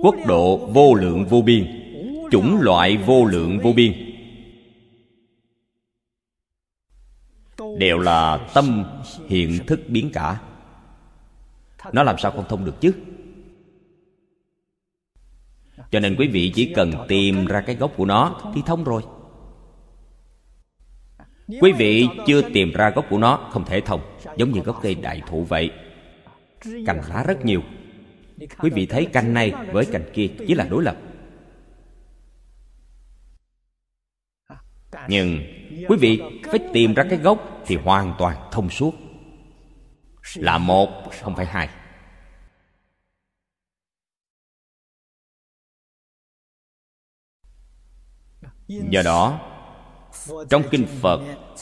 [0.02, 1.77] Quốc độ vô lượng vô biên
[2.30, 3.92] chủng loại vô lượng vô biên.
[7.78, 8.84] Đều là tâm,
[9.28, 10.40] hiện thức biến cả.
[11.92, 12.92] Nó làm sao không thông được chứ?
[15.90, 19.02] Cho nên quý vị chỉ cần tìm ra cái gốc của nó thì thông rồi.
[21.60, 24.00] Quý vị chưa tìm ra gốc của nó, không thể thông.
[24.36, 25.70] Giống như gốc cây đại thụ vậy.
[26.60, 27.62] Cành lá rất nhiều.
[28.58, 30.96] Quý vị thấy cành này với cành kia, chỉ là đối lập.
[35.08, 35.42] Nhưng
[35.88, 38.94] quý vị phải tìm ra cái gốc thì hoàn toàn thông suốt.
[40.34, 41.68] Là một, không phải hai.
[48.68, 49.40] Do đó,
[50.50, 51.20] trong kinh phật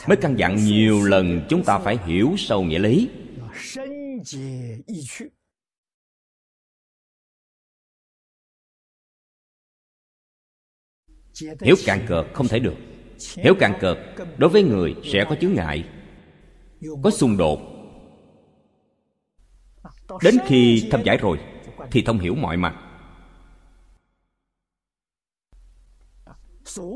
[0.08, 3.10] mới căn dặn nhiều lần chúng ta phải hiểu sâu nghĩa lý.
[11.60, 12.74] Hiểu càng cợt không thể được
[13.36, 13.98] nếu càng cợt,
[14.36, 15.84] đối với người sẽ có chướng ngại.
[17.02, 17.60] Có xung đột.
[20.22, 21.38] Đến khi thâm giải rồi,
[21.90, 22.74] thì thông hiểu mọi mặt.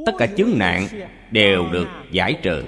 [0.07, 0.87] Tất cả chứng nạn
[1.31, 2.65] đều được giải trừ.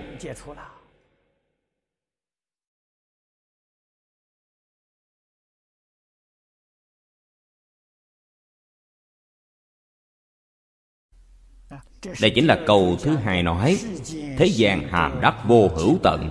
[12.20, 13.78] Đây chính là câu thứ hai nói,
[14.38, 16.30] thế gian hàm đắc vô hữu tận.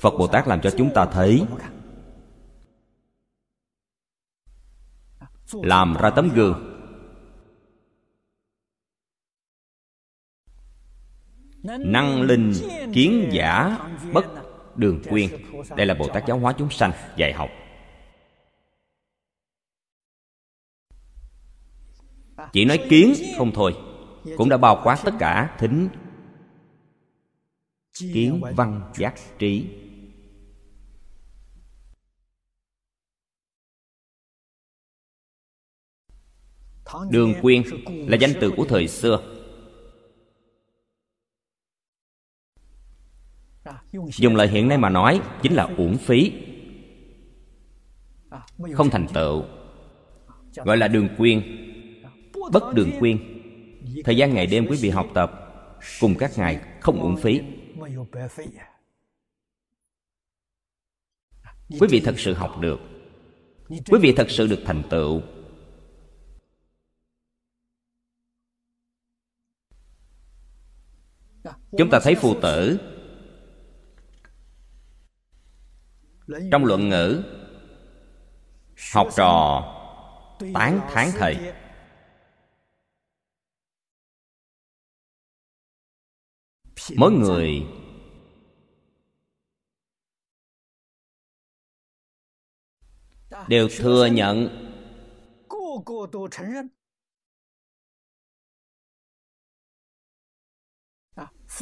[0.00, 1.42] Phật bồ tát làm cho chúng ta thấy,
[5.52, 6.70] làm ra tấm gương.
[11.62, 12.52] Năng linh
[12.92, 13.78] kiến giả
[14.12, 14.24] bất
[14.76, 15.30] đường quyên.
[15.76, 17.50] Đây là bồ tát giáo hóa chúng sanh dạy học.
[22.52, 23.76] Chỉ nói kiến không thôi,
[24.36, 25.88] cũng đã bao quát tất cả thính
[28.00, 29.66] kiến văn giác trí.
[37.10, 39.30] Đường quyên là danh từ của thời xưa.
[43.92, 46.32] Dùng lời hiện nay mà nói chính là uổng phí,
[48.72, 49.44] không thành tựu,
[50.54, 51.42] gọi là đường quyên
[52.52, 53.18] bất đường quyên
[54.04, 55.32] thời gian ngày đêm quý vị học tập,
[56.00, 57.40] cùng các ngài không uổng phí.
[61.80, 62.80] Quý vị thật sự học được.
[63.68, 65.22] Quý vị thật sự được thành tựu.
[71.78, 72.78] Chúng ta thấy phụ tử.
[76.52, 77.22] Trong luận ngữ,
[78.92, 79.62] học trò,
[80.54, 81.52] tán tháng thầy.
[86.96, 87.66] Mỗi người
[93.48, 94.60] đều thừa nhận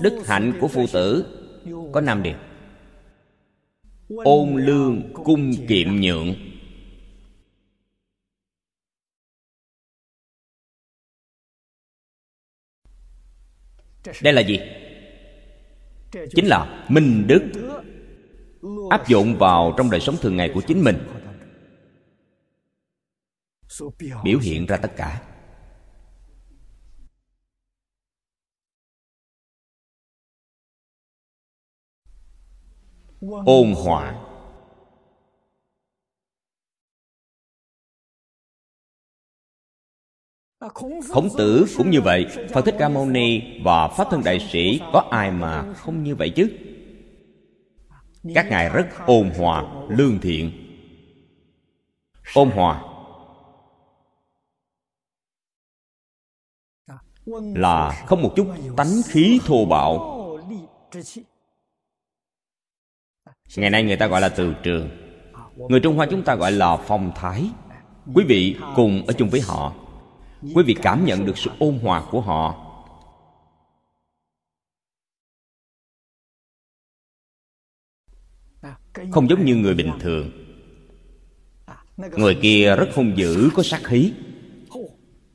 [0.00, 1.38] đức hạnh của phụ tử
[1.92, 2.36] có năm điều.
[4.24, 6.34] Ôn lương cung kiệm nhượng.
[14.22, 14.81] Đây là gì
[16.12, 17.42] chính là minh đức
[18.90, 20.98] áp dụng vào trong đời sống thường ngày của chính mình.
[24.24, 25.22] Biểu hiện ra tất cả.
[33.44, 34.31] Ôn hòa.
[40.68, 42.26] Khổng tử cũng như vậy.
[42.52, 46.14] phật thích ca mâu ni và pháp thân đại sĩ có ai mà không như
[46.14, 46.48] vậy chứ?
[48.34, 50.52] Các ngài rất ôn hòa lương thiện.
[52.34, 52.82] Ôn hòa.
[57.54, 58.46] Là không một chút
[58.76, 60.18] tánh khí thô bạo.
[63.56, 64.90] ngày nay người ta gọi là từ trường.
[65.56, 67.50] Người trung hoa chúng ta gọi là phong thái.
[68.14, 69.81] Quý vị cùng ở chung với họ
[70.42, 72.68] quý vị cảm nhận được sự ôn hòa của họ.
[79.10, 80.30] Không giống như người bình thường.
[81.96, 84.12] Người kia rất hung dữ, có sát khí.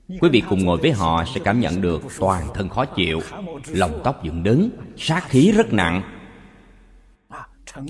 [0.08, 3.20] Quý vị cùng ngồi với họ sẽ cảm nhận được toàn thân khó chịu,
[3.68, 6.02] lòng tóc dựng đứng, sát khí rất nặng.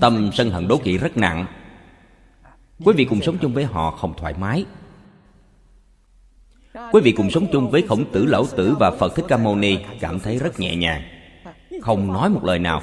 [0.00, 1.46] Tâm sân hận đố kỵ rất nặng.
[2.84, 4.64] Quý vị cùng sống chung với họ không thoải mái
[6.92, 9.56] quý vị cùng sống chung với khổng tử lão tử và phật thích ca mâu
[9.56, 11.02] ni cảm thấy rất nhẹ nhàng.
[11.82, 12.82] Không nói một lời nào.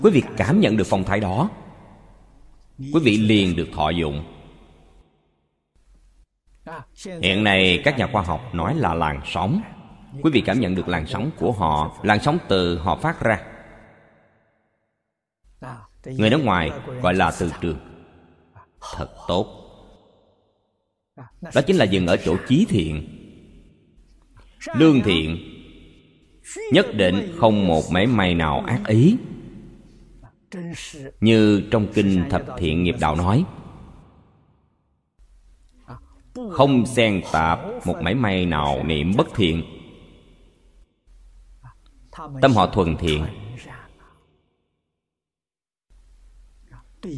[0.00, 1.50] Quý vị cảm nhận được phong thái đó.
[2.78, 4.24] Quý vị liền được thọ dụng.
[7.22, 9.62] Hiện nay các nhà khoa học nói là làn sóng.
[10.22, 13.40] Quý vị cảm nhận được làn sóng của họ, làn sóng từ họ phát ra.
[16.04, 16.70] Người nước ngoài
[17.02, 17.78] gọi là từ trường.
[18.96, 19.56] Thật tốt.
[21.54, 23.19] Đó chính là dừng ở chỗ chí thiện
[24.74, 25.38] lương thiện.
[26.72, 29.16] Nhất định không một mảy may nào ác ý.
[31.20, 33.44] Như trong kinh thập thiện nghiệp đạo nói,
[36.50, 39.62] không xen tạp một mảy may nào niệm bất thiện.
[42.42, 43.26] Tâm họ thuần thiện.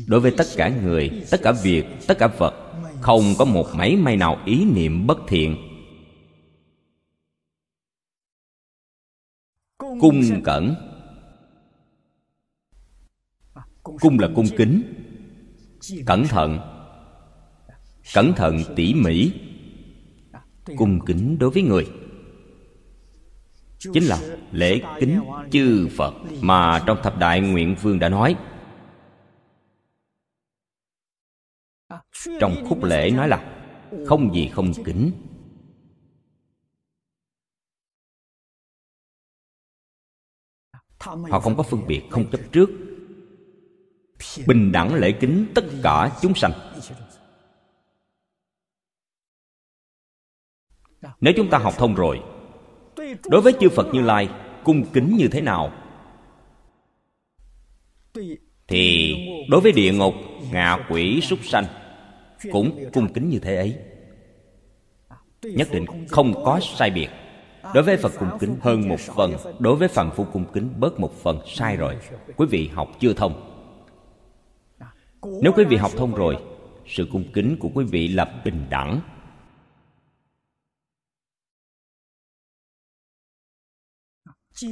[0.06, 3.96] Đối với tất cả người, tất cả việc, tất cả vật, không có một mảy
[3.96, 5.71] may nào ý niệm bất thiện.
[10.00, 10.74] Cung cẩn.
[13.82, 14.82] Cung là cung kính.
[16.06, 16.58] cẩn thận.
[18.14, 19.32] Cẩn thận tỉ mỉ.
[20.76, 21.86] Cung kính đối với người.
[23.78, 24.18] Chính là
[24.52, 25.20] lễ kính
[25.50, 28.36] chư phật mà trong thập đại nguyện vương đã nói.
[32.40, 33.64] Trong khúc lễ nói là
[34.06, 35.10] không gì không kính
[41.02, 42.70] họ không có phân biệt không chấp trước.
[44.46, 46.52] Bình đẳng lễ kính tất cả chúng sanh.
[51.20, 52.20] Nếu chúng ta học thông rồi,
[53.30, 54.28] đối với chư phật như lai,
[54.64, 55.72] cung kính như thế nào?
[58.68, 59.14] Thì
[59.50, 60.14] đối với địa ngục,
[60.52, 61.64] ngạ quỷ, súc sanh
[62.52, 63.78] cũng cung kính như thế ấy.
[65.42, 67.08] Nhất định không có sai biệt
[67.74, 71.00] đối với phật cung kính hơn một phần, đối với phạm phu cung kính bớt
[71.00, 71.98] một phần, sai rồi.
[72.36, 73.48] Quý vị học chưa thông?
[75.42, 76.36] Nếu quý vị học thông rồi,
[76.86, 79.00] sự cung kính của quý vị là bình đẳng.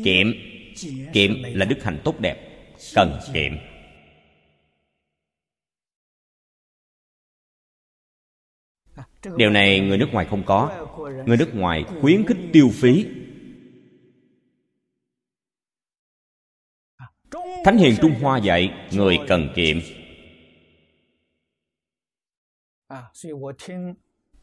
[0.05, 0.27] Kiệm.
[1.13, 2.37] Kiệm là đức hạnh tốt đẹp.
[2.95, 3.53] Cần kiệm.
[9.37, 10.89] Điều này người nước ngoài không có.
[11.27, 13.07] Người nước ngoài khuyến khích tiêu phí.
[17.65, 19.77] Thánh hiền trung hoa dạy, người cần kiệm.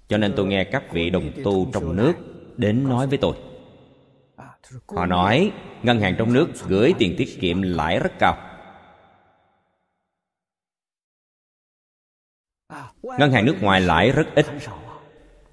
[0.08, 2.14] Cho nên tôi nghe các vị đồng tu trong nước
[2.58, 3.38] đến nói với tôi.
[4.88, 5.52] Họ nói,
[5.84, 8.47] ngân hàng trong nước gửi tiền tiết kiệm lãi rất cao.
[13.20, 14.46] Ngân hàng nước ngoài lãi rất ít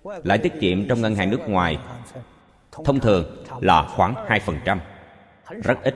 [0.05, 1.78] lãi tiết kiệm trong ngân hàng nước ngoài
[2.84, 4.78] thông thường là khoảng 2%,
[5.62, 5.94] rất ít.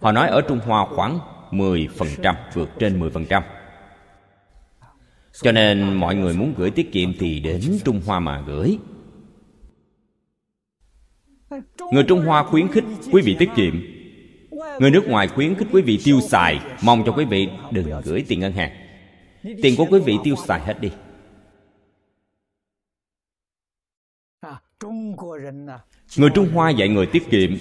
[0.00, 1.18] Họ nói ở Trung Hoa khoảng
[1.50, 3.42] 10%, vượt trên 10%.
[5.42, 8.78] Cho nên mọi người muốn gửi tiết kiệm thì đến Trung Hoa mà gửi.
[11.92, 13.82] Người Trung Hoa khuyến khích quý vị tiết kiệm
[14.78, 18.24] Người nước ngoài khuyến khích quý vị tiêu xài Mong cho quý vị đừng gửi
[18.28, 18.70] tiền ngân hàng
[19.42, 20.90] Tiền của quý vị tiêu xài hết đi.
[26.16, 27.56] Người Trung Hoa dạy người tiết kiệm.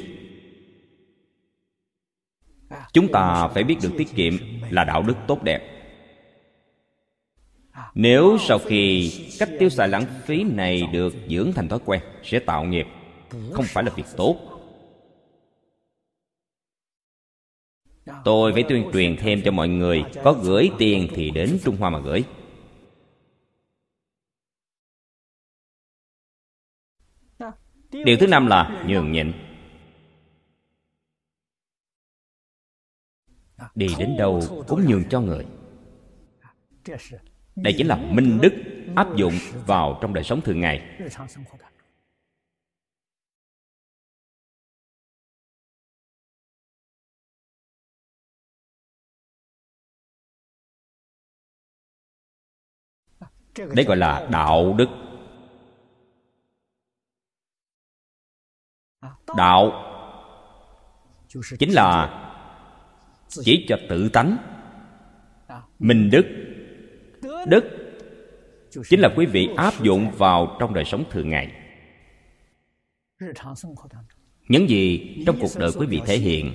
[2.94, 4.34] Chúng ta phải biết được tiết kiệm
[4.70, 5.76] là đạo đức tốt đẹp.
[7.94, 12.40] Nếu sau khi cách tiêu xài lãng phí này được dưỡng thành thói quen, Sẽ
[12.40, 12.88] tạo nghiệp,
[13.52, 14.49] Không phải là việc tốt.
[18.26, 21.90] Tôi phải tuyên truyền thêm cho mọi người, Có gửi tiền thì đến Trung Hoa
[21.90, 22.24] mà gửi.
[27.92, 29.34] Điều thứ năm là nhường nhịn.
[33.76, 35.46] Đi đến đâu cũng nhường cho người.
[37.56, 38.54] Đây chính là minh đức
[38.96, 39.34] áp dụng
[39.66, 41.00] vào trong đời sống thường ngày.
[53.76, 54.90] Đấy gọi là đạo đức.
[59.38, 59.86] Đạo
[61.60, 62.16] chính là
[63.30, 64.38] chỉ cho tự tánh.
[65.80, 66.26] Minh đức
[67.48, 67.64] đức
[68.90, 71.52] chính là quý vị áp dụng vào trong đời sống thường ngày.
[74.48, 76.54] Những gì trong cuộc đời quý vị thể hiện,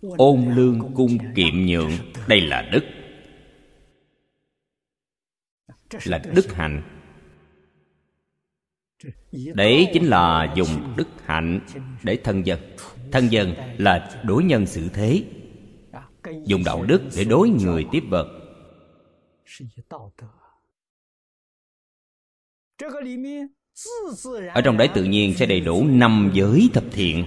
[0.00, 1.90] ôn lương cung kiệm nhượng,
[2.28, 2.97] đây là đức
[6.04, 6.82] là đức hạnh.
[9.54, 11.60] đấy chính là dùng đức hạnh
[12.02, 12.60] để thân dân.
[13.12, 15.24] thân dân là đối nhân xử thế.
[16.44, 18.28] dùng đạo đức để đối người tiếp vật.
[24.54, 27.24] ở trong đấy tự nhiên sẽ đầy đủ năm giới thập thiện.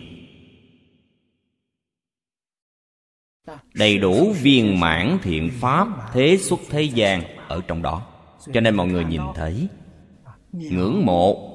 [3.73, 8.10] đầy đủ viên mãn thiện pháp thế xuất thế gian ở trong đó
[8.53, 9.67] cho nên mọi người nhìn thấy,
[10.51, 11.47] ngưỡng mộ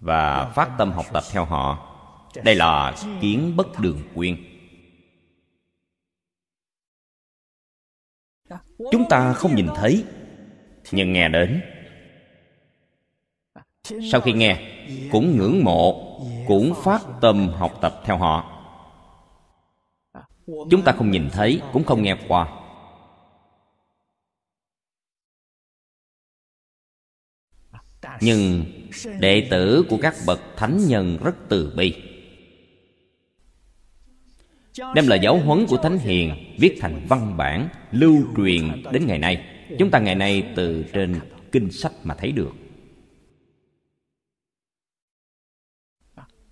[0.00, 1.90] và phát tâm học tập theo họ.
[2.44, 4.36] Đây là kiến bất đường quyên.
[8.90, 10.04] Chúng ta không nhìn thấy,
[10.92, 11.62] nhưng nghe đến.
[14.12, 14.58] Sau khi nghe,
[15.12, 16.18] cũng ngưỡng mộ,
[16.48, 18.50] cũng phát tâm học tập theo họ.
[20.46, 22.63] Chúng ta không nhìn thấy, cũng không nghe qua.
[28.20, 28.64] Nhưng
[29.20, 31.94] đệ tử của các bậc thánh nhân rất từ bi.
[34.94, 39.18] Đem lời giáo huấn của thánh hiền viết thành văn bản lưu truyền đến ngày
[39.18, 39.44] nay.
[39.78, 41.20] Chúng ta ngày nay từ trên
[41.52, 42.52] kinh sách mà thấy được.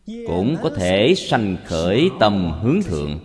[0.06, 3.20] Cũng có thể sanh khởi tâm hướng thượng.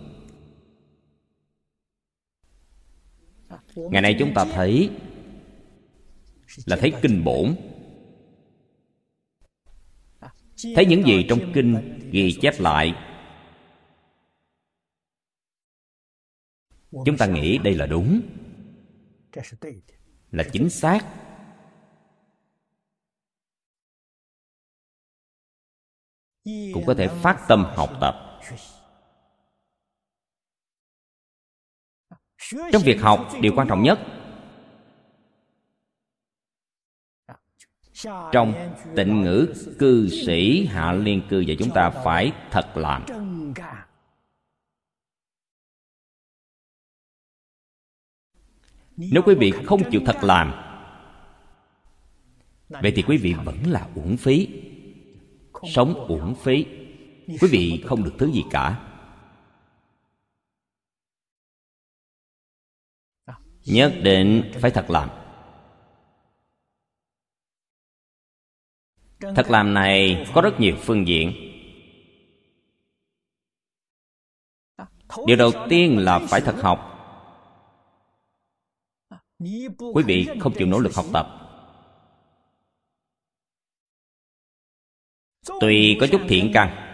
[3.76, 4.90] Ngày nay chúng ta thấy
[6.66, 7.54] là thấy kinh bổn
[10.62, 12.94] thấy những gì trong kinh ghi chép lại.
[16.90, 18.20] Chúng ta nghĩ đây là đúng.
[20.30, 21.00] Là chính xác.
[26.44, 28.40] Cũng có thể phát tâm học tập.
[32.72, 34.17] Trong việc học, điều quan trọng nhất
[38.32, 38.54] trong
[38.96, 43.04] tịnh ngữ, cư sĩ hạ liên cư và chúng ta phải thật làm.
[48.96, 50.52] Nếu quý vị không chịu thật làm,
[52.68, 54.48] vậy thì quý vị vẫn là uổng phí.
[55.74, 56.66] Sống uổng phí.
[57.26, 58.84] Quý vị không được thứ gì cả.
[63.64, 65.17] Nhất định phải thật làm.
[69.20, 71.32] Thật làm này có rất nhiều phương diện.
[75.26, 76.94] Điều đầu tiên là phải thật học.
[79.94, 81.26] Quý vị không chịu nỗ lực học tập.
[85.60, 86.84] Tuy có chút thiện căn,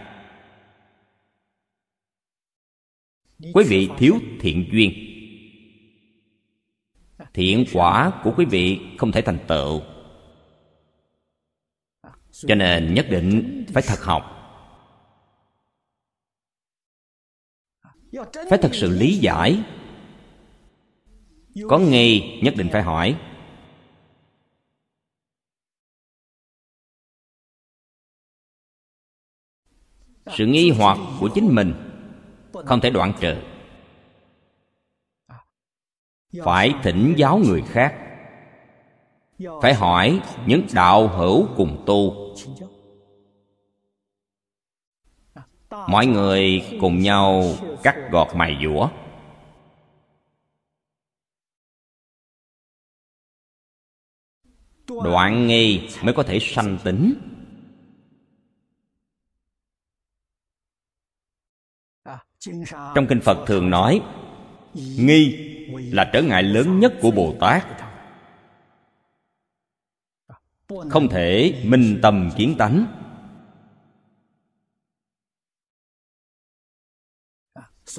[3.54, 4.92] quý vị thiếu thiện duyên.
[7.34, 9.93] Thiện quả của quý vị không thể thành tựu
[12.34, 14.22] cho nên nhất định phải thật học.
[18.50, 19.62] Phải thật sự lý giải.
[21.68, 23.16] Có nghi, nhất định phải hỏi.
[30.26, 31.74] Sự nghi hoặc của chính mình
[32.66, 33.34] không thể đoạn trừ.
[36.44, 38.03] Phải thỉnh giáo người khác
[39.62, 42.34] phải hỏi những đạo hữu cùng tu.
[45.88, 47.42] Mọi người cùng nhau
[47.82, 48.88] cắt gọt mài dũa
[54.86, 57.14] đoạn nghi mới có thể sanh tính.
[62.94, 64.02] Trong kinh phật thường nói,
[64.74, 65.50] nghi
[65.92, 67.83] là trở ngại lớn nhất của bồ tát
[70.68, 72.86] không thể, minh tâm kiến tánh.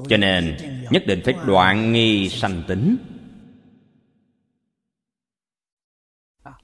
[0.07, 0.57] Cho nên,
[0.91, 2.97] nhất định phải đoạn nghi sanh tính.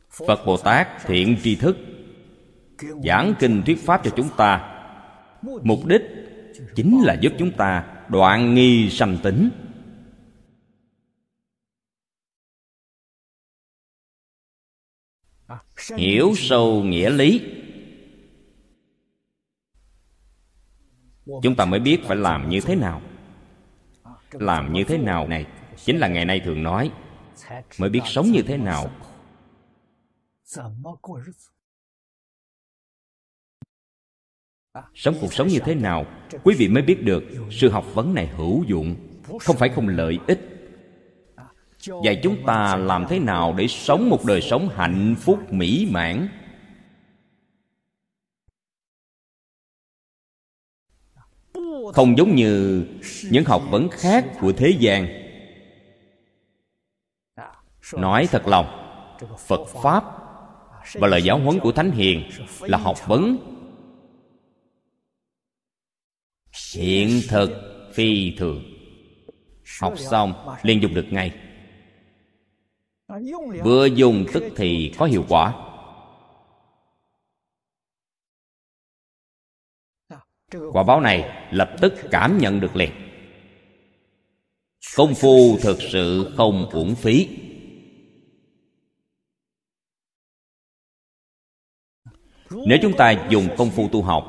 [0.10, 1.78] Phật bồ tát thiện tri thức,
[3.04, 4.78] giảng kinh thuyết pháp cho chúng ta.
[5.42, 6.02] Mục đích
[6.76, 9.50] chính là giúp chúng ta đoạn nghi sanh tính.
[15.98, 17.42] Hiểu sâu nghĩa lý.
[21.44, 23.02] Chúng ta mới biết phải làm như thế nào.
[24.32, 25.46] Làm như thế nào này?
[25.86, 26.92] Chính là ngày nay thường nói.
[27.78, 28.92] Mới biết sống như thế nào.
[34.94, 36.06] Sống cuộc sống như thế nào?
[36.44, 38.96] Quý vị mới biết được sự học vấn này hữu dụng.
[39.40, 40.61] Không phải không lợi ích
[41.88, 46.28] và chúng ta làm thế nào để sống một đời sống hạnh phúc, mỹ mãn?
[51.94, 52.86] Không giống như
[53.32, 55.08] những học vấn khác của thế gian.
[57.94, 58.66] Nói thật lòng,
[59.48, 60.04] phật pháp
[60.94, 62.30] và lời giáo huấn của thánh hiền
[62.60, 63.38] là học vấn.
[66.76, 67.50] Hiện thực
[67.94, 68.64] phi thường.
[69.82, 71.32] Học xong, liền dùng được ngay
[73.64, 75.68] vừa dùng tức thì có hiệu quả.
[80.74, 82.92] Quả báo này lập tức cảm nhận được liền.
[84.96, 87.28] Công phu thực sự không uổng phí.
[92.50, 94.26] Nếu chúng ta dùng công phu tu học,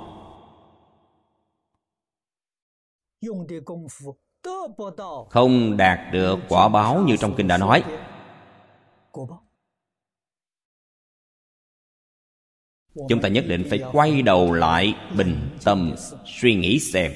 [5.31, 7.85] không đạt được quả báo như trong kinh đã nói
[13.09, 15.95] chúng ta nhất định phải quay đầu lại bình tâm,
[16.27, 17.13] suy nghĩ xem.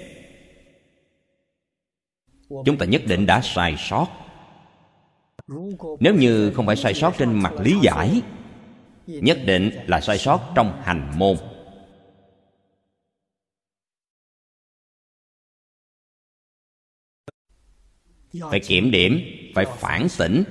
[2.49, 4.07] Chúng ta nhất định đã sai sót.
[6.01, 8.23] Nếu như không phải sai sót trên mặt lý giải,
[9.07, 11.37] nhất định là sai sót trong hành môn.
[18.51, 19.21] Phải kiểm điểm,
[19.55, 20.45] phải phản tỉnh.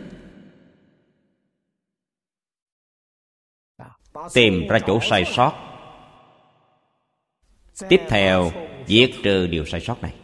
[4.34, 5.54] Tìm ra chỗ sai sót.
[7.90, 8.52] Tiếp theo
[8.88, 10.16] diệt trừ điều sai sót này.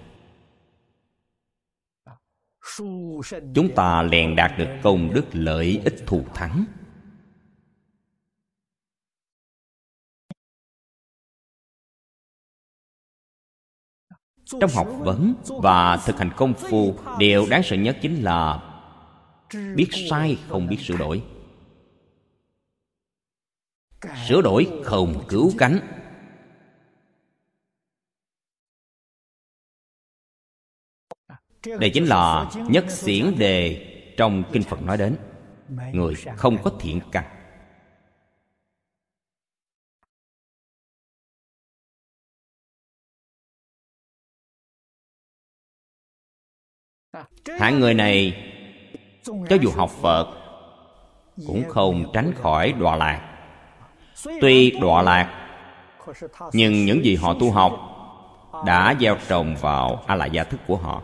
[3.56, 6.66] Chúng ta liền đạt được công đức lợi ích thù thắng.
[14.60, 18.60] Trong học vấn và thực hành công phu, điều đáng sợ nhất chính là
[19.76, 21.24] biết sai không biết sửa đổi
[24.28, 25.80] sửa đổi không cứu cánh.
[31.80, 33.88] Đây chính là nhất xiển đề
[34.18, 35.18] trong kinh phật nói đến.
[35.94, 37.38] Người không có thiện căn.
[47.60, 48.48] Hạng người này,
[49.24, 50.38] cho dù học phật,
[51.48, 53.31] cũng không tránh khỏi đọa lạc
[54.42, 55.48] tuy đọa lạc,
[56.54, 57.88] nhưng những gì họ tu học
[58.66, 61.02] đã gieo trồng vào a la gia thức của họ.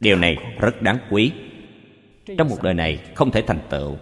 [0.00, 1.32] Điều này rất đáng quý.
[2.38, 3.96] Trong một đời này không thể thành tựu.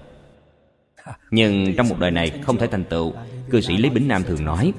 [1.30, 3.12] Nhưng trong một đời này không thể thành tựu,
[3.50, 4.72] cư sĩ lý bính nam thường nói.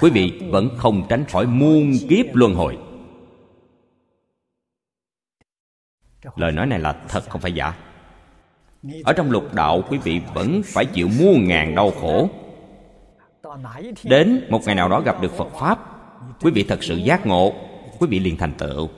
[0.00, 2.78] Quý vị vẫn không tránh khỏi muôn kiếp luân hồi.
[6.36, 7.74] Lời nói này là thật không phải giả.
[9.04, 12.28] Ở trong lục đạo, quý vị vẫn phải chịu muôn ngàn đau khổ.
[14.04, 15.78] Đến một ngày nào đó gặp được phật pháp,
[16.40, 17.54] quý vị thật sự giác ngộ,
[17.98, 18.88] quý vị liền thành tựu.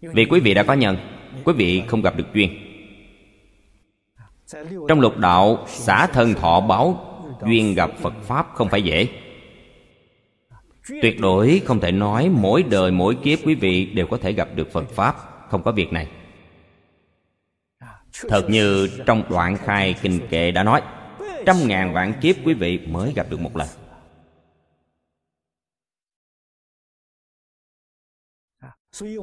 [0.00, 0.96] Vì quý vị đã có nhân,
[1.44, 2.50] quý vị không gặp được duyên.
[4.88, 7.04] Trong lục đạo, xả thân thọ báo,
[7.46, 9.08] duyên gặp phật pháp không phải dễ.
[11.02, 14.48] Tuyệt đối không thể nói mỗi đời mỗi kiếp quý vị đều có thể gặp
[14.54, 15.16] được phật pháp
[15.48, 16.08] không có việc này.
[18.28, 20.82] Thật như trong đoạn khai kinh kệ đã nói,
[21.46, 23.68] trăm ngàn vạn kiếp quý vị mới gặp được một lần.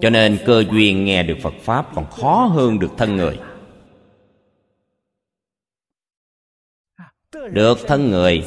[0.01, 3.39] Cho nên cơ duyên nghe được phật pháp còn khó hơn được thân người.
[7.51, 8.45] Được thân người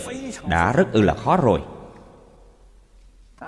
[0.48, 1.60] đã rất ư là khó rồi.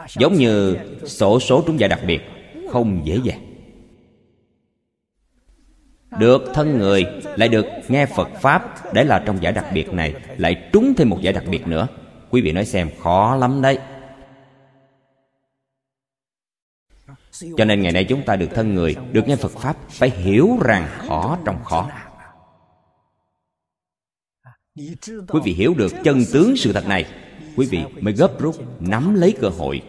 [0.09, 0.76] Giống như
[1.07, 2.20] sổ số trúng giải đặc biệt,
[2.70, 3.49] không dễ dàng
[6.18, 7.06] được thân người,
[7.36, 11.08] lại được nghe phật pháp để là trong giải đặc biệt này, lại trúng thêm
[11.08, 11.88] một giải đặc biệt nữa.
[12.30, 13.78] Quý vị nói xem, khó lắm đấy.
[17.56, 20.58] Cho nên ngày nay chúng ta được thân người, được nghe phật pháp, phải hiểu
[20.64, 21.90] rằng khó trong khó.
[25.28, 27.06] Quý vị hiểu được chân tướng sự thật này,
[27.56, 29.82] quý vị mới gấp rút nắm lấy cơ hội.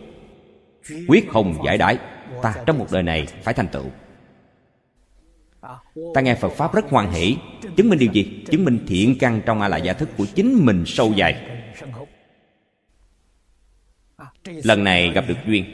[1.08, 1.98] Quyết không giải đãi,
[2.42, 3.86] ta trong một đời này phải thành tựu
[6.14, 7.38] ta nghe phật pháp rất hoan hỷ.
[7.76, 8.44] Chứng minh điều gì?
[8.52, 11.48] Chứng minh thiện căn trong a la gia thức của chính mình sâu dài.
[14.46, 15.66] Lần này gặp được duyên.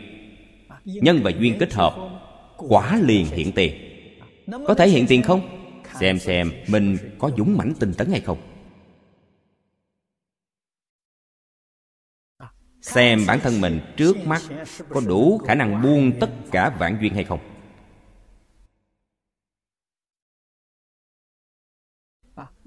[0.85, 1.95] Nhân và duyên kết hợp.
[2.57, 3.73] Quả liền hiện tiền.
[4.67, 5.41] Có thể hiện tiền không?
[5.99, 8.37] Xem xem mình có dũng mãnh tinh tấn hay không.
[12.81, 14.41] Xem bản thân mình trước mắt
[14.89, 17.39] có đủ khả năng buông tất cả vạn duyên hay không.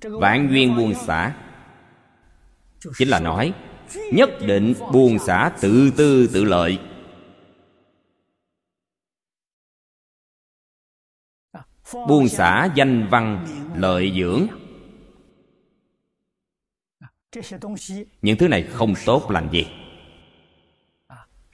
[0.02, 1.34] Vạn duyên buông xả.
[2.98, 3.52] chính là nói
[4.12, 6.78] nhất định buông xả tự tư tự lợi.
[12.08, 13.46] Buông xả danh văn
[13.76, 14.46] lợi dưỡng.
[18.22, 19.66] Những thứ này không tốt lành gì?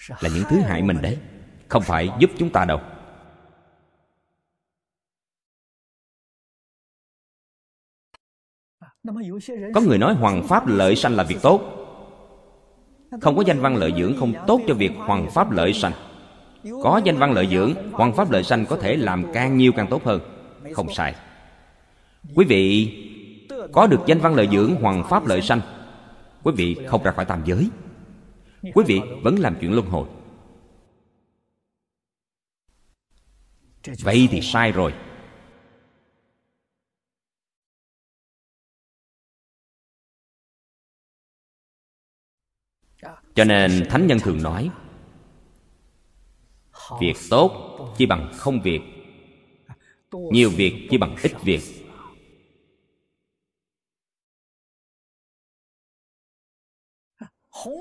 [0.09, 1.19] Là những thứ hại mình đấy.
[1.69, 2.81] Không phải giúp chúng ta đâu
[9.75, 11.61] có người nói hoàng pháp lợi sanh là việc tốt.
[13.21, 15.93] Không có danh văn lợi dưỡng không tốt cho việc hoàng pháp lợi sanh.
[16.83, 19.87] Có danh văn lợi dưỡng hoàng pháp lợi sanh có thể làm càng nhiều càng
[19.91, 20.21] tốt hơn.
[20.73, 21.15] Không sai.
[22.35, 22.93] Quý vị
[23.73, 25.61] có được danh văn lợi dưỡng hoàng pháp lợi sanh
[26.47, 27.71] quý vị không ra khỏi tam giới.
[28.75, 30.09] Quý vị vẫn làm chuyện luân hồi.
[34.03, 34.95] Vậy thì sai rồi
[43.37, 44.71] cho nên thánh nhân thường nói,
[47.01, 48.81] việc tốt chỉ bằng không việc,
[50.13, 51.61] nhiều việc chỉ bằng ít việc.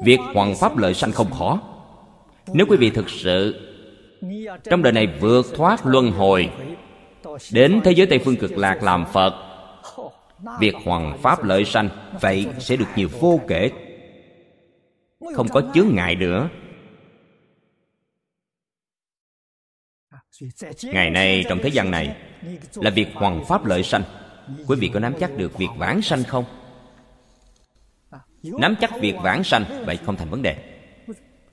[0.03, 1.59] Việc hoàn pháp lợi sanh không khó.
[2.53, 3.71] Nếu quý vị thực sự
[4.63, 6.49] trong đời này vượt thoát luân hồi,
[7.51, 9.33] đến thế giới tây phương cực lạc làm phật,
[10.59, 11.89] việc hoàn pháp lợi sanh,
[12.21, 13.71] vậy sẽ được nhiều vô kể
[15.33, 16.49] không có chướng ngại nữa.
[20.83, 22.17] Ngày nay trong thế gian này
[22.75, 24.03] là việc hoàng pháp lợi sanh.
[24.67, 26.45] quý vị có nắm chắc được việc vãng sanh không?
[28.43, 30.81] Nắm chắc việc vãng sanh vậy không thành vấn đề.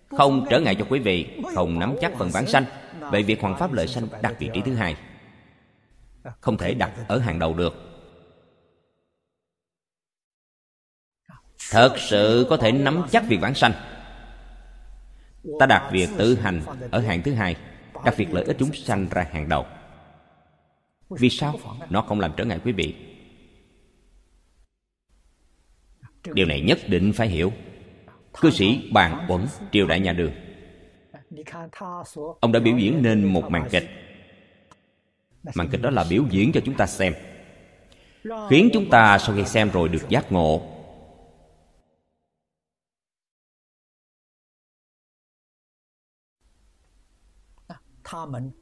[0.09, 2.64] Không trở ngại cho quý vị không nắm chắc phần vãng sanh.
[3.01, 4.97] vậy việc hoàng pháp lợi sanh đặt vị trí thứ hai.
[6.41, 7.91] Không thể đặt ở hàng đầu được
[11.73, 13.73] thật sự có thể nắm chắc việc vãng sanh.
[15.59, 17.57] Ta đặt việc tự hành ở hàng thứ hai
[18.05, 19.66] đặt việc lợi ích chúng sanh ra hàng đầu.
[21.11, 21.55] Vì sao?
[21.91, 22.95] Nó không làm trở ngại quý vị.
[26.35, 27.53] Điều này nhất định phải hiểu.
[28.41, 30.33] Cư sĩ bàn uẩn, triều đại nhà đường.
[32.41, 33.91] Ông đã biểu diễn nên một màn kịch.
[35.55, 37.14] Màn kịch đó là biểu diễn cho chúng ta xem,
[38.51, 40.72] khiến chúng ta sau khi xem rồi được giác ngộ.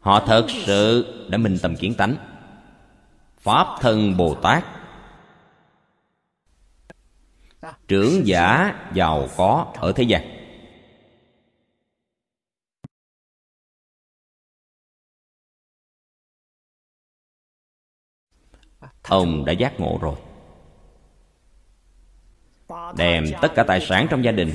[0.01, 2.17] Họ thật sự đã minh tâm kiến tánh.
[3.39, 4.65] Pháp thân bồ tát.
[7.89, 10.37] Trưởng giả giàu có ở thế gian.
[19.03, 20.17] Ông đã giác ngộ rồi.
[22.97, 24.55] Đem tất cả tài sản trong gia đình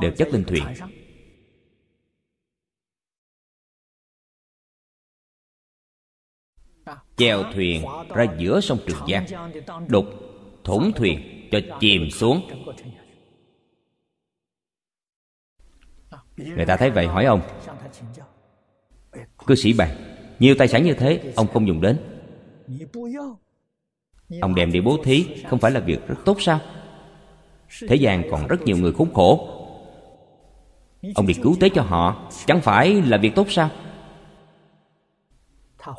[0.00, 0.64] đều chất lên thuyền.
[7.16, 7.84] chèo thuyền
[8.14, 9.52] ra giữa sông trường giang
[9.88, 10.04] đục
[10.64, 12.48] thủng thuyền cho chìm xuống.
[16.36, 17.40] người ta thấy vậy hỏi ông
[19.46, 19.96] cư sĩ bạn
[20.38, 21.98] nhiều tài sản như thế ông không dùng đến.
[24.40, 26.60] Ông đem đi bố thí không phải là việc rất tốt sao
[27.88, 29.56] thế gian còn rất nhiều người khốn khổ.
[31.14, 33.70] Ông đi cứu tế cho họ chẳng phải là việc tốt sao?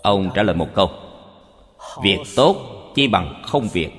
[0.02, 0.90] Ông trả lời một câu.
[2.04, 2.56] Việc tốt
[2.96, 3.90] chi bằng không việc.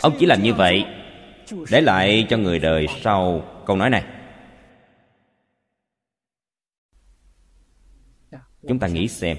[0.00, 0.84] Ông chỉ làm như vậy
[1.70, 4.04] để lại cho người đời sau câu nói này.
[8.68, 9.36] Chúng ta nghĩ xem.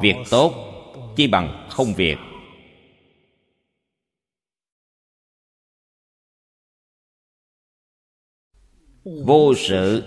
[0.00, 0.67] Việc tốt
[1.16, 2.16] chi bằng không việc.
[9.04, 10.02] Vô sự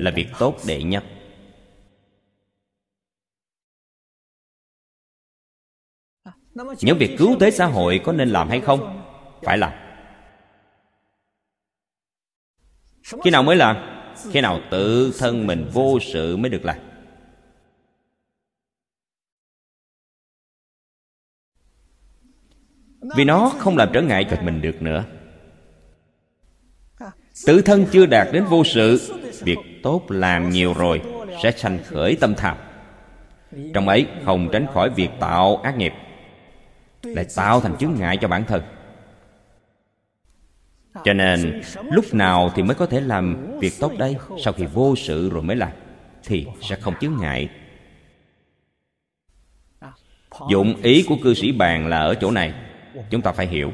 [0.00, 1.04] là việc tốt đệ nhất.
[6.80, 9.02] Những việc cứu tế xã hội có nên làm hay không?
[9.42, 9.72] Phải làm.
[13.24, 13.76] Khi nào mới làm?
[14.32, 16.89] Khi nào tự thân mình vô sự mới được làm?
[23.16, 25.04] Vì nó không làm trở ngại cho mình được nữa.
[27.46, 29.00] Tự thân chưa đạt đến vô sự,
[29.40, 31.02] việc tốt làm nhiều rồi,
[31.42, 32.56] sẽ sanh khởi tâm tham.
[33.74, 35.92] Trong ấy, không tránh khỏi việc tạo ác nghiệp,
[37.02, 38.62] lại tạo thành chướng ngại cho bản thân.
[41.04, 44.16] Cho nên, lúc nào thì mới có thể làm việc tốt đây?
[44.44, 45.70] Sau khi vô sự rồi mới làm,
[46.24, 47.48] thì sẽ không chướng ngại.
[50.50, 52.54] Dụng ý của cư sĩ bàn là ở chỗ này
[53.10, 53.72] chúng ta phải hiểu.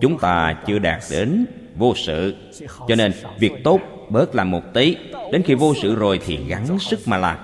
[0.00, 1.46] Chúng ta chưa đạt đến
[1.76, 2.34] vô sự.
[2.88, 4.96] Cho nên việc tốt bớt làm một tí.
[5.32, 7.38] Đến khi vô sự rồi thì gắng sức mà làm.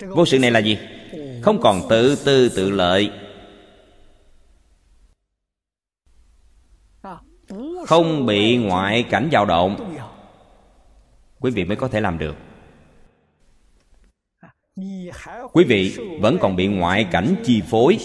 [0.00, 0.78] Vô sự này là gì?
[1.42, 3.12] Không còn tự tư tự lợi.
[7.86, 9.96] Không bị ngoại cảnh dao động.
[11.40, 12.36] Quý vị mới có thể làm được
[15.52, 17.98] quý vị vẫn còn bị ngoại cảnh chi phối.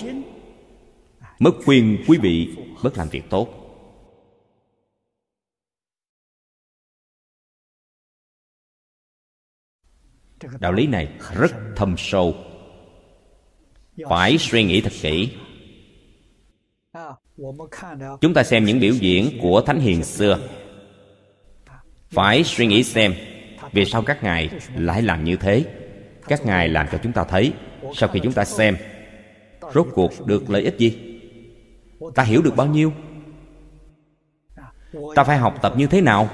[1.39, 2.49] Mất quyền quý vị
[2.83, 3.63] bất làm việc tốt.
[10.59, 12.35] Đạo lý này rất thâm sâu.
[14.09, 15.29] Phải suy nghĩ thật kỹ.
[18.21, 20.39] Chúng ta xem những biểu diễn của thánh hiền xưa.
[22.09, 23.13] Phải suy nghĩ xem
[23.71, 25.82] vì sao các ngài lại làm như thế
[26.27, 27.53] các ngài làm cho chúng ta thấy,
[27.95, 28.77] sau khi chúng ta xem,
[29.73, 31.19] rốt cuộc được lợi ích gì?
[32.15, 32.93] Ta hiểu được bao nhiêu?
[35.15, 36.29] Ta phải học tập như thế nào?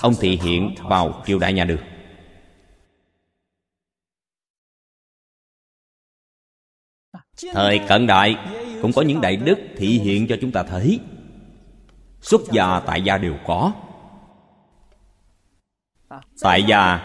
[0.00, 1.80] Ông thị hiện vào triều đại nhà đường
[7.52, 8.36] thời cận đại
[8.84, 11.00] cũng có những đại đức thị hiện cho chúng ta thấy.
[12.20, 13.72] Xuất gia tại gia đều có.
[16.42, 16.96] Tại gia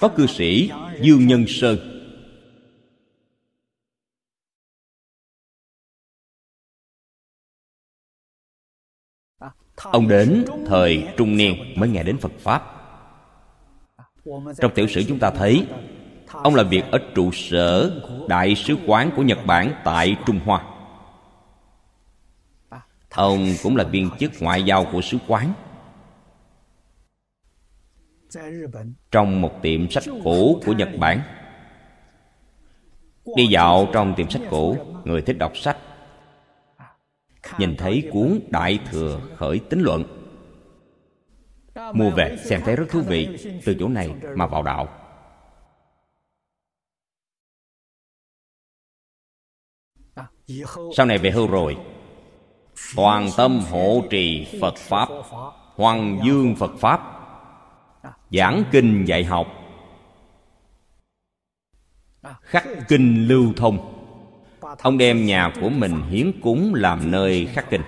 [0.00, 0.70] có cư sĩ
[1.00, 1.78] dương nhân sơn.
[9.76, 12.62] Ông đến thời trung niên mới nghe đến phật pháp.
[14.58, 15.66] Trong tiểu sử chúng ta thấy,
[16.26, 20.77] ông làm việc ở trụ sở đại sứ quán của nhật bản tại trung hoa
[23.10, 25.52] ông cũng là viên chức ngoại giao của sứ quán.
[29.10, 31.20] Trong một tiệm sách cũ của nhật bản.
[33.36, 35.78] Đi dạo trong tiệm sách cũ, người thích đọc sách.
[37.58, 40.04] Nhìn thấy cuốn đại thừa khởi tính luận.
[41.94, 43.28] Mua về xem thấy rất thú vị,
[43.64, 44.88] từ chỗ này mà vào đạo.
[50.96, 51.76] Sau này về hưu rồi
[52.96, 55.08] toàn tâm hộ trì phật pháp
[55.74, 57.00] hoàng dương phật pháp.
[58.30, 59.46] Giảng kinh dạy học.
[62.40, 63.94] Khắc kinh lưu thông.
[64.82, 67.82] Ông đem nhà của mình hiến cúng làm nơi khắc kinh.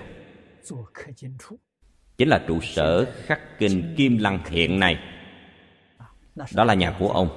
[2.17, 4.97] Chính là trụ sở khắc kinh kim lăng hiện nay.
[6.53, 7.29] Đó là nhà của ông.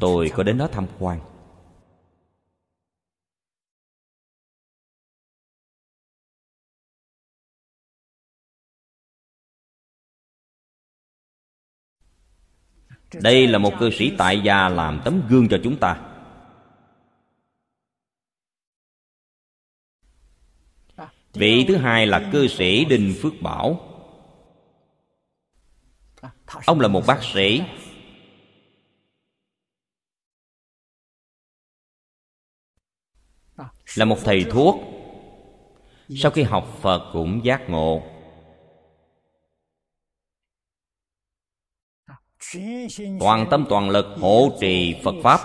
[0.00, 1.20] Tôi có đến đó tham quan.
[13.14, 16.04] Đây là một cư sĩ tại gia làm tấm gương cho chúng ta.
[21.32, 23.80] Vị thứ hai là cư sĩ đinh phước bảo.
[26.66, 27.62] Ông là một bác sĩ.
[33.94, 34.76] Là một thầy thuốc.
[36.08, 38.17] Sau khi học phật cũng giác ngộ
[43.20, 45.40] toàn tâm toàn lực hộ trì phật pháp,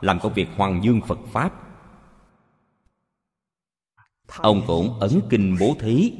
[0.00, 1.52] làm công việc hoàng dương phật pháp.
[4.36, 6.12] Ông cũng ấn kinh bố thí.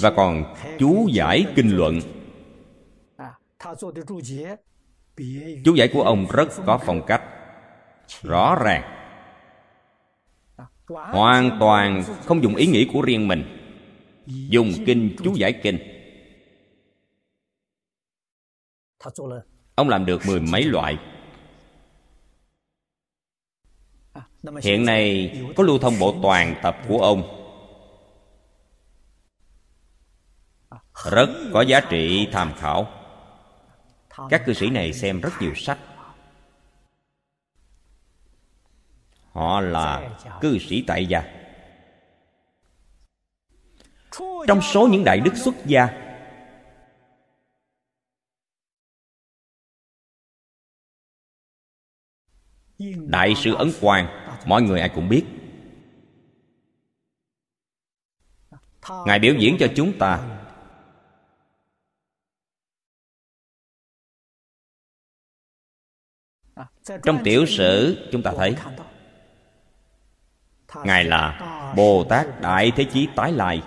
[0.00, 2.00] Và còn chú giải kinh luận.
[5.64, 7.22] Chú giải của ông rất có phong cách,
[8.22, 8.82] rõ ràng.
[10.88, 13.44] Hoàn toàn không dùng ý nghĩ của riêng mình.
[14.26, 15.95] Dùng kinh chú giải kinh.
[19.74, 20.98] Ông làm được mười mấy loại.
[24.62, 27.22] Hiện nay có lưu thông bộ toàn tập của ông.
[31.10, 32.88] Rất có giá trị tham khảo.
[34.30, 35.78] Các cư sĩ này xem rất nhiều sách.
[39.36, 41.22] họ là cư sĩ tại gia.
[44.46, 46.05] Trong số những đại đức xuất gia
[53.06, 54.06] đại sư ấn quang,
[54.46, 55.24] mọi người ai cũng biết.
[59.06, 60.42] Ngài biểu diễn cho chúng ta.
[67.02, 68.56] Trong tiểu sử, chúng ta thấy,
[70.84, 73.62] ngài là bồ tát đại thế chí tái lai.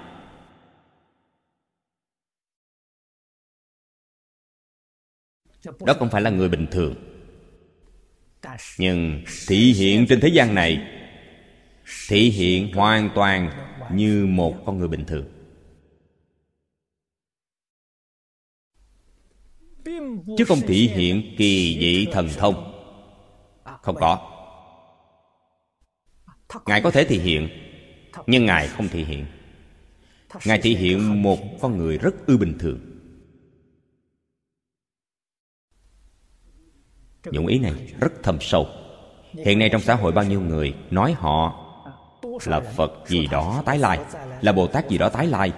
[5.80, 7.09] Đó không phải là người bình thường
[8.78, 10.88] nhưng thị hiện trên thế gian này,
[12.10, 13.52] thị hiện hoàn toàn
[13.94, 15.26] như một con người bình thường.
[20.38, 22.74] Chứ không thị hiện kỳ dị thần thông.
[23.82, 24.36] Không có.
[26.66, 27.50] Ngài có thể thị hiện,
[28.28, 29.26] nhưng ngài không thị hiện.
[30.46, 32.89] Ngài thị hiện một con người rất ư bình thường.
[37.32, 38.68] Dụng ý này rất thâm sâu.
[39.46, 41.66] Hiện nay trong xã hội bao nhiêu người nói họ
[42.46, 44.00] là phật gì đó tái lai,
[44.42, 45.52] là bồ tát gì đó tái lai.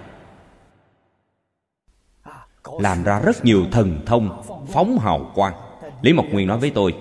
[2.79, 4.41] Làm ra rất nhiều thần thông
[4.73, 5.53] phóng hào quang.
[6.01, 6.93] Lý mộc nguyên nói với tôi,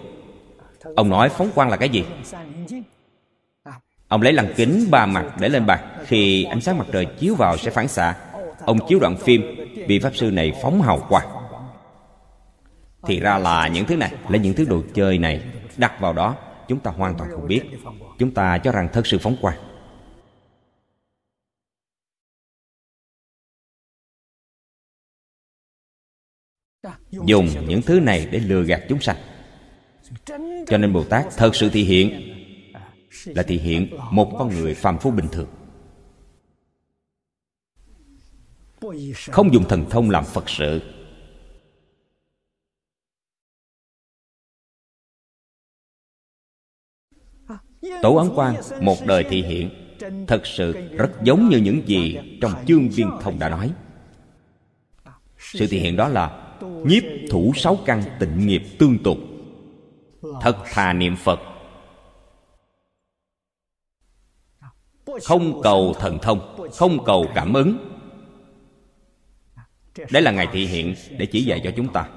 [0.97, 2.05] ông nói phóng quang là cái gì?
[4.09, 6.05] Ông lấy lăng kính ba mặt để lên bàn.
[6.07, 8.17] Khi ánh sáng mặt trời chiếu vào sẽ phản xạ,
[8.65, 9.43] ông chiếu đoạn phim
[9.89, 11.40] vị pháp sư này phóng hào quang
[13.03, 15.43] thì ra là những thứ này là những thứ đồ chơi này.
[15.77, 16.37] Đặt vào đó,
[16.69, 17.63] chúng ta hoàn toàn không biết.
[18.19, 19.59] Chúng ta cho rằng thật sự phóng quang.
[27.11, 29.17] Dùng những thứ này để lừa gạt chúng sanh.
[30.67, 32.27] Cho nên bồ tát thật sự thị hiện.
[33.25, 35.49] Là thị hiện một con người phàm phu bình thường.
[39.31, 40.81] Không dùng thần thông làm phật sự.
[48.03, 49.71] Tổ Ấn Quang, một đời thị hiện,
[50.27, 53.73] Thật sự rất giống như những gì Trong chương viên thông đã nói.
[55.39, 59.19] Sự thị hiện đó là Nhiếp thủ sáu căn tịnh nghiệp tương tục,
[60.41, 61.41] Thật thà niệm Phật.
[65.25, 67.77] Không cầu thần thông, Không cầu cảm ứng.
[70.11, 72.09] Đấy là Ngài thị hiện Để chỉ dạy cho chúng ta.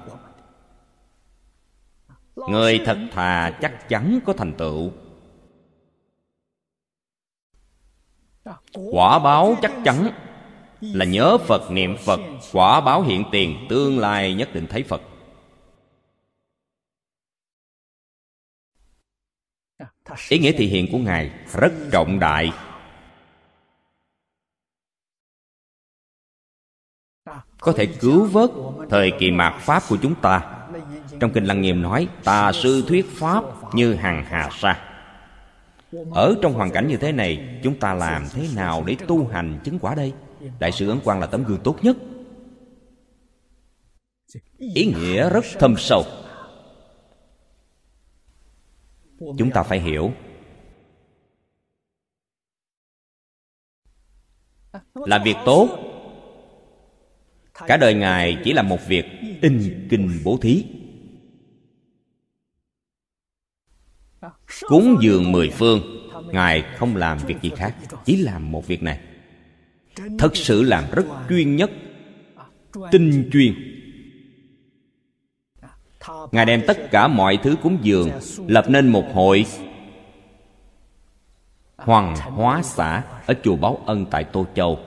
[2.36, 4.92] Người thật thà chắc chắn có thành tựu.
[8.92, 10.10] quả báo chắc chắn
[10.80, 12.20] là nhớ phật, niệm phật.
[12.52, 15.02] Quả báo hiện tiền, tương lai nhất định thấy phật.
[20.28, 22.52] Ý nghĩa thị hiện của ngài rất trọng đại.
[27.60, 28.50] Có thể cứu vớt
[28.90, 30.66] thời kỳ mạt pháp của chúng ta.
[31.20, 34.93] Trong kinh lăng nghiêm nói, tà sư thuyết pháp như hàng hà sa
[36.10, 39.60] ở trong hoàn cảnh như thế này, chúng ta làm thế nào để tu hành
[39.64, 40.12] chứng quả đây?
[40.58, 41.96] Đại sư ấn quang là tấm gương tốt nhất.
[44.58, 46.02] Ý nghĩa rất thâm sâu.
[49.18, 50.12] Chúng ta phải hiểu.
[54.94, 55.78] Là việc tốt.
[57.54, 59.04] Cả đời ngài chỉ là một việc
[59.42, 60.64] in kinh bố thí.
[64.60, 65.80] Cúng dường mười phương,
[66.32, 67.74] ngài không làm việc gì khác,
[68.04, 69.00] chỉ làm một việc này.
[70.18, 71.70] Thật sự làm rất chuyên nhất,
[72.90, 73.54] tinh chuyên.
[76.32, 78.10] Ngài đem tất cả mọi thứ cúng dường
[78.46, 79.46] lập nên một hội
[81.76, 84.78] hoàng hóa xã ở chùa báo ân tại tô châu.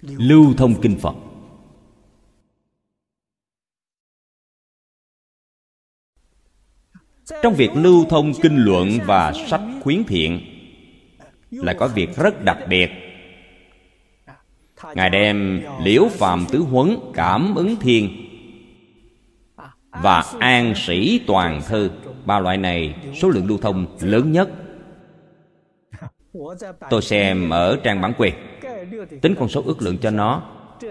[0.00, 1.14] Lưu thông kinh phật.
[7.42, 10.40] Trong việc lưu thông kinh luận và sách khuyến thiện
[11.50, 12.90] là có việc rất đặc biệt.
[14.94, 18.08] Ngài đem liễu phàm tứ huấn cảm ứng thiên
[19.90, 21.90] và an sĩ toàn thư.
[22.24, 24.50] Ba loại này, số lượng lưu thông lớn nhất.
[26.90, 28.34] Tôi xem ở trang bản quyền.
[29.22, 30.42] Tính con số ước lượng cho nó,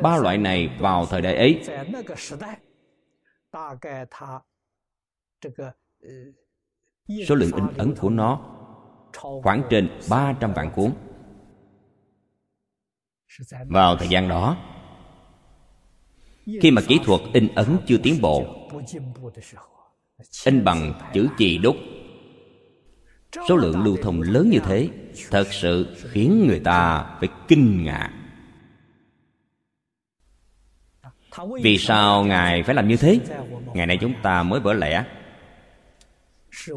[0.02, 1.62] ba loại này vào thời đại ấy
[7.28, 8.42] số lượng in ấn của nó
[9.44, 10.92] khoảng trên 300 vạn cuốn.
[13.68, 14.58] Vào thời gian đó,
[16.62, 18.68] khi mà kỹ thuật in ấn chưa tiến bộ,
[20.46, 21.76] in bằng chữ chì đúc,
[23.50, 24.90] số lượng lưu thông lớn như thế
[25.32, 28.12] thật sự khiến người ta phải kinh ngạc.
[31.62, 33.20] Vì sao ngài phải làm như thế?
[33.74, 35.06] Ngày nay chúng ta mới vỡ lẽ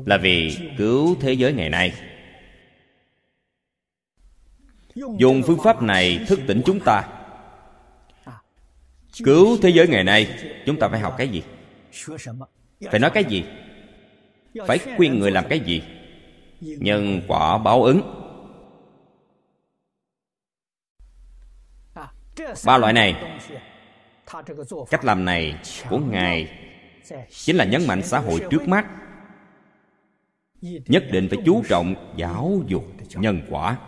[0.07, 1.93] là vì cứu thế giới ngày nay.
[4.95, 7.09] Dùng phương pháp này thức tỉnh chúng ta.
[9.24, 11.43] Cứu thế giới ngày nay, chúng ta phải học cái gì?
[12.91, 13.45] Phải nói cái gì?
[14.66, 15.83] Phải khuyên người làm cái gì?
[16.61, 18.01] Nhân quả báo ứng.
[22.66, 23.39] Ba loại này,
[24.91, 25.55] cách làm này
[25.91, 26.59] của ngài
[27.31, 28.87] chính là nhấn mạnh xã hội trước mắt
[30.61, 32.85] nhất định phải chú trọng giáo dục
[33.15, 33.79] nhân quả.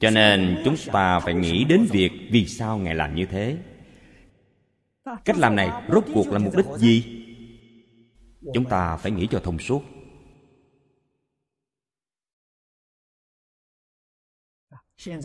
[0.00, 3.58] Cho nên chúng ta phải nghĩ đến việc vì sao ngài làm như thế.
[5.24, 7.24] Cách làm này rốt cuộc là mục đích gì?
[8.54, 9.82] Chúng ta phải nghĩ cho thông suốt.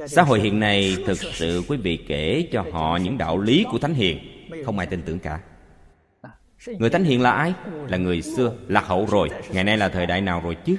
[0.07, 3.80] Xã hội hiện nay thực sự quý vị kể cho họ những đạo lý của
[3.80, 4.19] thánh hiền,
[4.65, 5.43] không ai tin tưởng cả
[6.68, 7.53] người thánh hiền là ai?
[7.88, 10.76] Là người xưa, lạc hậu rồi, ngày nay là thời đại nào rồi chứ?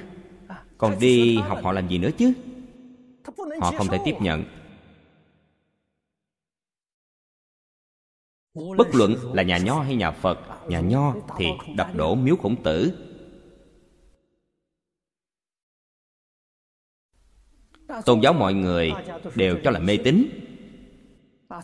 [0.77, 2.33] Còn đi học họ làm gì nữa chứ?
[3.61, 4.43] Họ không thể tiếp nhận.
[8.53, 11.45] Bất luận là nhà nho hay nhà phật, nhà nho thì
[11.77, 12.93] đập đổ miếu khổng tử.
[18.05, 18.91] Tôn giáo mọi người
[19.35, 20.25] đều cho là mê tín.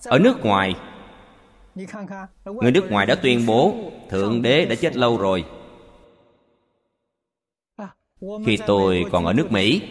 [0.03, 0.76] Ở nước ngoài
[2.61, 5.45] người nước ngoài đã tuyên bố thượng đế đã chết lâu rồi.
[8.45, 9.81] Khi tôi còn ở nước mỹ,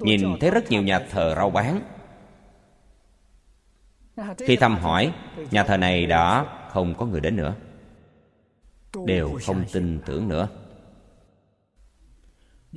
[0.00, 1.80] nhìn thấy rất nhiều nhà thờ rau bán.
[4.38, 5.14] Khi thăm hỏi,
[5.50, 7.54] nhà thờ này đã không có người đến nữa,
[9.06, 10.48] đều không tin tưởng nữa.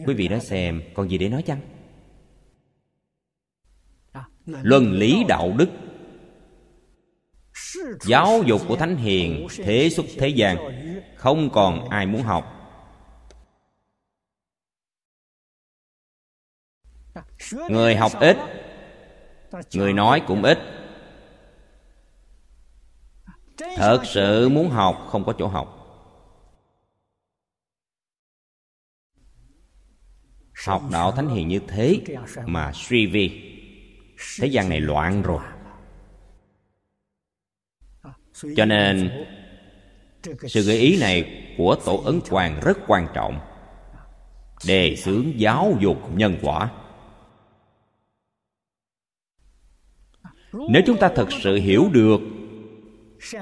[0.06, 1.60] Quý vị nói xem còn gì để nói chăng?
[4.45, 5.69] Luân lý đạo đức
[8.02, 10.57] giáo dục của thánh hiền, thế xuất thế gian.
[11.16, 12.52] Không còn ai muốn học.
[17.70, 18.38] Người học ít,
[19.74, 20.60] người nói cũng ít.
[23.76, 25.82] Thật sự muốn học, không có chỗ học.
[30.66, 32.02] Học đạo thánh hiền như thế
[32.45, 33.52] mà suy vi,
[34.40, 35.44] thế gian này loạn rồi
[38.56, 39.26] cho nên,
[40.48, 43.40] sự gợi ý này của tổ ấn quang rất quan trọng.
[44.68, 46.72] Đề xướng giáo dục nhân quả.
[50.53, 52.22] Nếu chúng ta thật sự hiểu được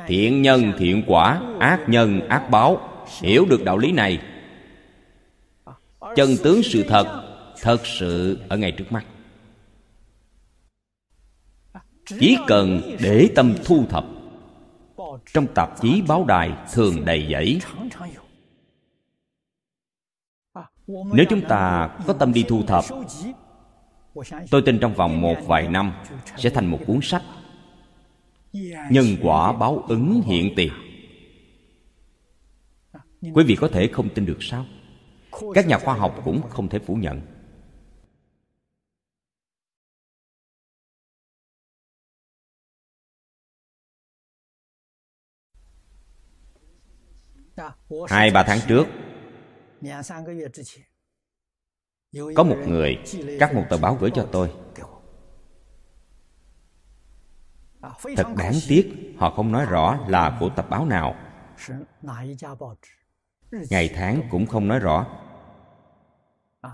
[0.08, 4.20] thiện nhân thiện quả, ác nhân ác báo, hiểu được đạo lý này,
[6.16, 7.24] chân tướng sự thật
[7.62, 9.06] thật sự ở ngay trước mắt.
[12.20, 14.06] Chỉ cần để tâm thu thập
[15.34, 17.60] trong tạp chí báo đài thường đầy dẫy.
[20.88, 22.84] Nếu chúng ta có tâm đi thu thập,
[24.52, 25.94] tôi tin trong vòng một vài năm
[26.38, 27.24] sẽ thành một cuốn sách
[28.90, 30.74] nhân quả báo ứng hiện tiền.
[33.34, 34.66] Quý vị có thể không tin được sao?
[35.54, 37.22] Các nhà khoa học cũng không thể phủ nhận.
[48.08, 48.88] Hai ba tháng trước
[52.36, 52.98] có một người
[53.40, 54.52] cắt một tờ báo gửi cho tôi
[58.18, 61.16] thật đáng tiếc họ không nói rõ là của tập báo nào.
[63.70, 65.08] Ngày tháng cũng không nói rõ.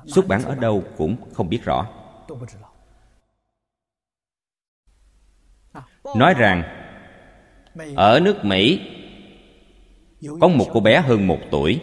[0.08, 1.88] Xuất bản ở đâu cũng không biết rõ.
[6.16, 6.64] Nói rằng
[7.96, 8.96] ở nước mỹ
[10.22, 11.82] có một cô bé hơn một tuổi.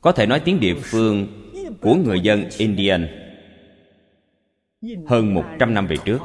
[0.00, 1.26] Có thể nói tiếng địa phương
[1.80, 3.08] của người dân indian
[5.06, 6.18] hơn một trăm năm về trước.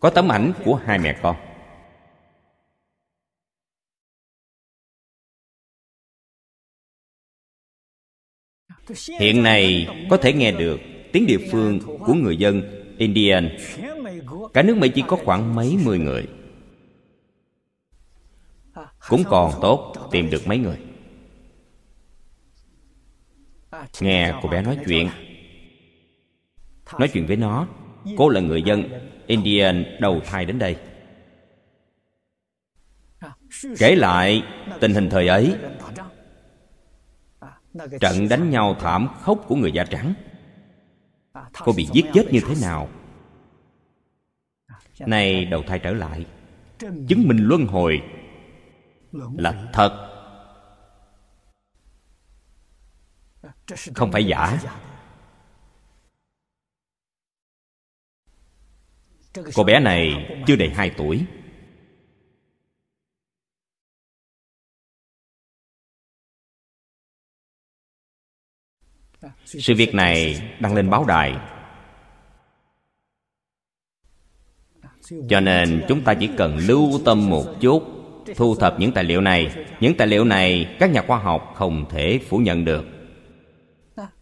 [0.00, 1.55] Có tấm ảnh của hai mẹ con.
[9.20, 10.80] Hiện nay có thể nghe được
[11.12, 12.62] tiếng địa phương của người dân,
[12.98, 13.56] indian.
[14.54, 16.26] Cả nước mỹ chỉ có khoảng mấy mươi người.
[19.08, 20.76] Cũng còn tốt tìm được mấy người.
[24.00, 25.08] Nghe cô bé nói chuyện.
[26.98, 27.68] Nói chuyện với nó,
[28.16, 28.84] cô là người dân
[29.26, 30.76] indian đầu thai đến đây.
[33.78, 34.42] Kể lại
[34.80, 35.54] tình hình thời ấy
[38.00, 40.14] trận đánh nhau thảm khốc của người da trắng.
[41.64, 42.88] Cô bị giết chết như thế nào?
[45.00, 46.26] Nay đầu thai trở lại.
[46.78, 48.02] Chứng minh luân hồi
[49.12, 50.12] là thật.
[53.94, 54.58] Không phải giả.
[59.54, 61.26] Cô bé này chưa đầy hai tuổi.
[69.44, 71.36] Sự việc này đăng lên báo đài.
[75.28, 77.82] Cho nên chúng ta chỉ cần lưu tâm một chút
[78.36, 79.66] thu thập những tài liệu này.
[79.80, 82.84] Những tài liệu này các nhà khoa học không thể phủ nhận được.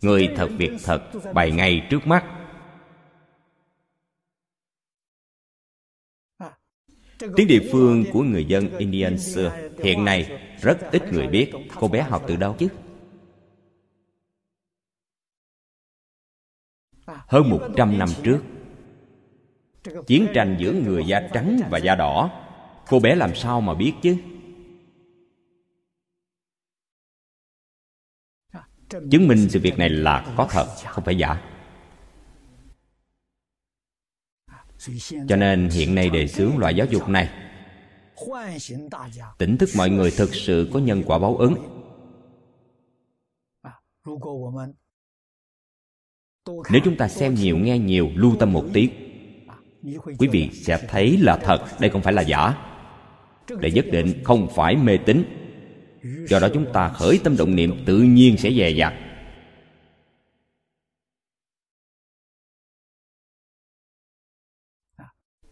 [0.03, 1.03] Người thật việc thật
[1.35, 2.25] bày ngay trước mắt.
[7.37, 9.53] Tiếng địa phương của người dân indian xưa
[9.83, 11.53] hiện nay rất ít người biết.
[11.81, 12.69] Cô bé học từ đâu chứ
[17.27, 18.41] hơn một trăm năm trước.
[20.07, 22.31] Chiến tranh giữa người da trắng và da đỏ,
[22.89, 24.17] cô bé làm sao mà biết chứ?
[29.11, 31.51] Chứng minh sự việc này là có thật, không phải giả.
[35.29, 37.31] Cho nên hiện nay đề xướng loại giáo dục này,
[39.39, 41.55] tỉnh thức mọi người thực sự có nhân quả báo ứng
[46.47, 48.89] nếu chúng ta xem nhiều, nghe nhiều, lưu tâm một tí,
[50.19, 52.55] quý vị sẽ thấy là thật, đây không phải là giả.
[53.61, 55.25] Để nhất định không phải mê tín.
[56.29, 58.95] Do đó chúng ta khởi tâm động niệm, tự nhiên sẽ dè dặt.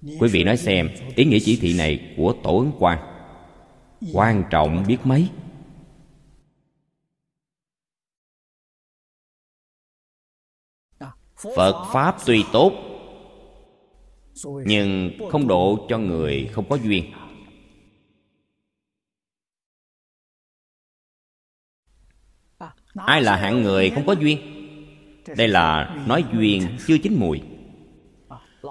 [0.02, 2.98] Quý vị nói xem, ý nghĩa chỉ thị này của tổ ứng quan
[4.12, 5.28] quan trọng biết mấy?
[11.56, 12.72] Phật pháp tuy tốt,
[14.44, 17.04] nhưng không độ cho người không có duyên.
[22.94, 24.38] Ai là hạng người không có duyên?
[25.36, 27.40] Đây là nói duyên chưa chín mùi.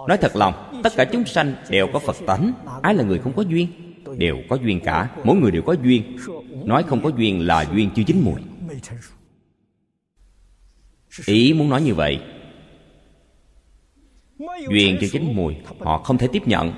[0.07, 2.53] Nói thật lòng, tất cả chúng sanh đều có phật tánh.
[2.81, 3.67] Ai là người không có duyên?
[4.17, 5.15] Đều có duyên cả.
[5.23, 6.17] Mỗi người đều có duyên.
[6.65, 8.41] Nói không có duyên là duyên chưa chín mùi.
[11.25, 12.19] Ý muốn nói như vậy
[14.69, 16.73] duyên chưa chính mùi, họ không thể tiếp nhận.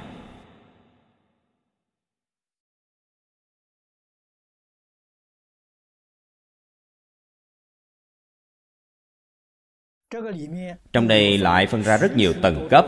[10.93, 12.85] Trong đây lại phân ra rất nhiều tầng cấp.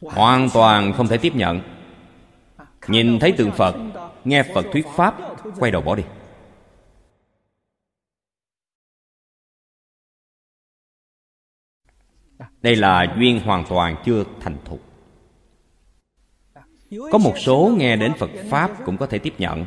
[0.00, 1.60] Hoàn toàn không thể tiếp nhận.
[2.88, 3.74] Nhìn thấy tượng phật,
[4.24, 5.14] nghe phật thuyết pháp,
[5.58, 6.02] quay đầu bỏ đi.
[12.64, 14.80] Đây là duyên hoàn toàn chưa thành thục.
[17.12, 19.66] Có một số nghe đến phật pháp cũng có thể tiếp nhận.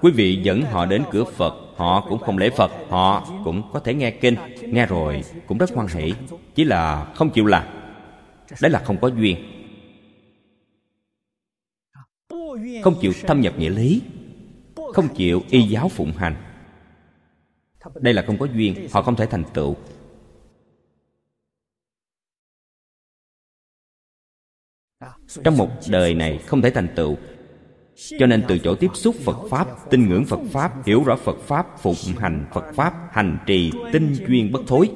[0.00, 3.80] Quý vị dẫn họ đến cửa phật, họ cũng không lễ phật, họ cũng có
[3.80, 4.36] thể nghe kinh.
[4.60, 6.14] Nghe rồi cũng rất hoan hỷ.
[6.54, 7.66] Chỉ là không chịu làm.
[8.60, 9.36] Đấy là không có duyên.
[12.82, 14.02] Không chịu thâm nhập nghĩa lý.
[14.94, 16.36] Không chịu y giáo phụng hành.
[17.94, 18.88] Đây là không có duyên.
[18.92, 19.76] Họ không thể thành tựu.
[25.44, 27.16] Trong một đời này không thể thành tựu.
[28.18, 31.36] Cho nên từ chỗ tiếp xúc phật pháp, tin ngưỡng phật pháp, hiểu rõ phật
[31.40, 34.90] pháp, phụng hành phật pháp, hành trì tinh chuyên bất thối.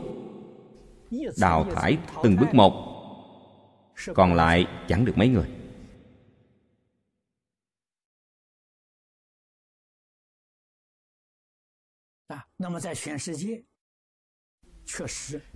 [1.41, 2.73] Đào thải từng bước một.
[4.15, 5.47] Còn lại chẳng được mấy người.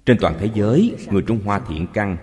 [0.06, 2.16] Trên toàn thế giới, người trung hoa thiện căn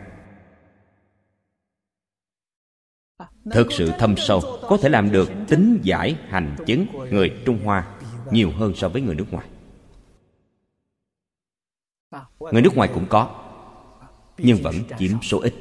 [3.53, 7.97] thực sự thâm sâu, có thể làm được tính giải hành chứng người trung hoa
[8.31, 9.47] nhiều hơn so với người nước ngoài.
[12.39, 13.43] Người nước ngoài cũng có,
[14.37, 15.53] nhưng vẫn chiếm số ít.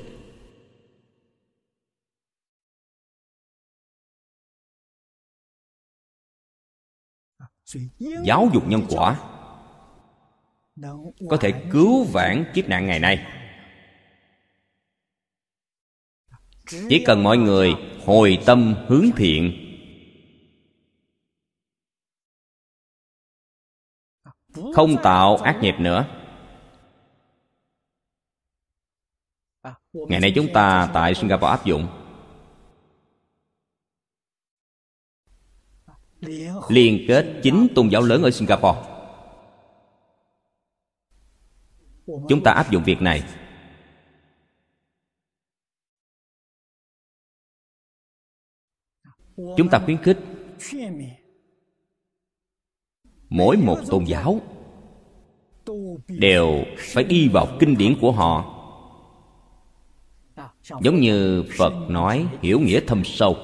[8.24, 9.20] Giáo dục nhân quả
[11.30, 13.45] có thể cứu vãn kiếp nạn ngày nay.
[16.66, 17.74] Chỉ cần mọi người
[18.06, 19.62] hồi tâm hướng thiện.
[24.74, 26.06] Không tạo ác nghiệp nữa.
[29.92, 31.88] Ngày nay chúng ta tại singapore áp dụng.
[36.68, 38.80] Liên kết chính tôn giáo lớn ở singapore.
[42.06, 43.22] Chúng ta áp dụng việc này.
[49.36, 50.18] Chúng ta khuyến khích
[53.28, 54.40] mỗi một tôn giáo
[56.08, 58.52] đều phải đi vào kinh điển của họ.
[60.80, 63.36] Giống như phật nói, hiểu nghĩa thâm sâu.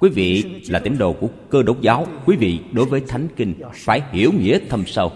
[0.00, 2.06] Quý vị là tín đồ của cơ đốc giáo.
[2.26, 5.12] Quý vị đối với thánh kinh phải hiểu nghĩa thâm sâu.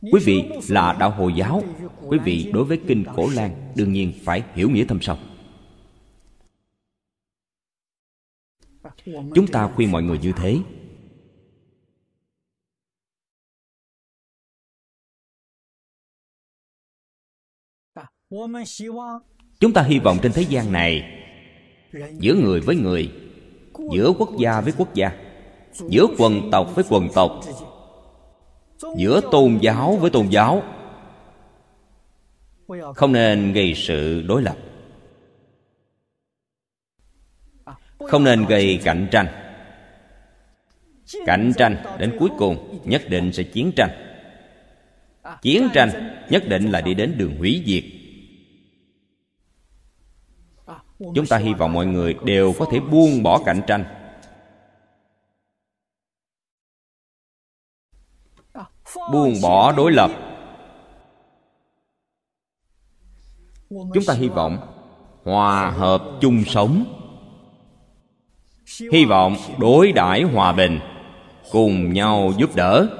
[0.00, 1.62] Quý vị là đạo hồi giáo.
[2.00, 5.16] Quý vị đối với kinh cổ lan đương nhiên phải hiểu nghĩa thâm sâu.
[9.04, 10.58] Chúng ta khuyên mọi người như thế.
[19.60, 21.02] Chúng ta hy vọng trên thế gian này,
[22.18, 23.12] giữa người với người,
[23.92, 25.10] giữa quốc gia với quốc gia,
[25.88, 27.40] giữa quần tộc với quần tộc,
[28.96, 30.62] giữa tôn giáo với tôn giáo,
[32.94, 34.56] không nên gây sự đối lập.
[38.08, 39.26] Không nên gây cạnh tranh.
[41.26, 43.90] Cạnh tranh đến cuối cùng nhất định sẽ chiến tranh.
[45.42, 45.90] Chiến tranh
[46.30, 47.84] nhất định là đi đến đường hủy diệt.
[51.14, 53.84] Chúng ta hy vọng mọi người đều có thể buông bỏ cạnh tranh.
[59.12, 60.10] Buông bỏ đối lập.
[63.70, 64.58] Chúng ta hy vọng
[65.24, 67.01] hòa hợp chung sống
[68.92, 70.80] hy vọng đối đãi hòa bình,
[71.50, 72.98] cùng nhau giúp đỡ.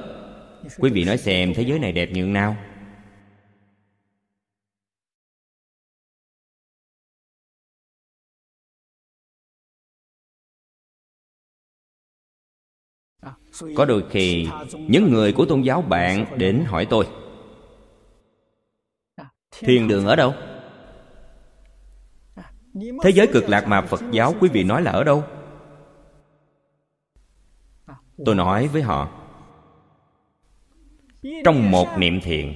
[0.77, 2.55] Quý vị nói xem thế giới này đẹp như nào.
[13.75, 14.47] Có đôi khi,
[14.77, 17.07] những người của tôn giáo bạn đến hỏi tôi
[19.59, 20.33] thiên đường ở đâu?
[23.03, 25.23] Thế giới cực lạc mà phật giáo quý vị nói là ở đâu?
[28.25, 29.19] Tôi nói với họ,
[31.43, 32.53] trong một niệm thiện,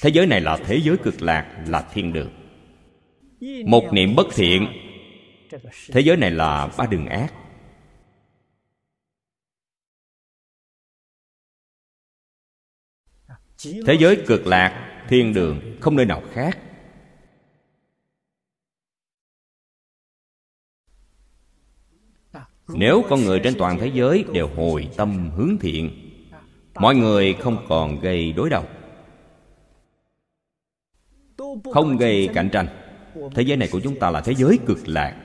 [0.00, 2.30] thế giới này là thế giới cực lạc, là thiên đường.
[3.66, 4.66] Một niệm bất thiện,
[5.92, 7.32] thế giới này là ba đường ác.
[13.86, 16.58] Thế giới cực lạc, thiên đường không nơi nào khác.
[22.68, 25.90] Nếu con người trên toàn thế giới đều hồi tâm hướng thiện,
[26.74, 28.64] mọi người không còn gây đối đầu.
[31.74, 32.68] Không gây cạnh tranh.
[33.34, 35.22] Thế giới này của chúng ta là thế giới cực lạc.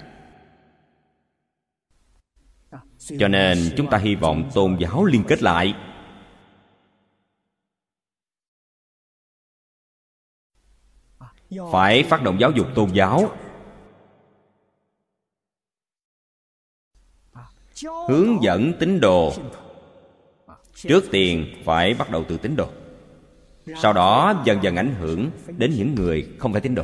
[3.20, 5.74] Cho nên chúng ta hy vọng tôn giáo liên kết lại.
[11.72, 13.32] Phải phát động giáo dục tôn giáo.
[18.08, 19.34] Hướng dẫn tín đồ.
[20.76, 22.68] Trước tiên phải bắt đầu từ tín đồ.
[23.82, 26.84] Sau đó dần dần ảnh hưởng đến những người không phải tín đồ.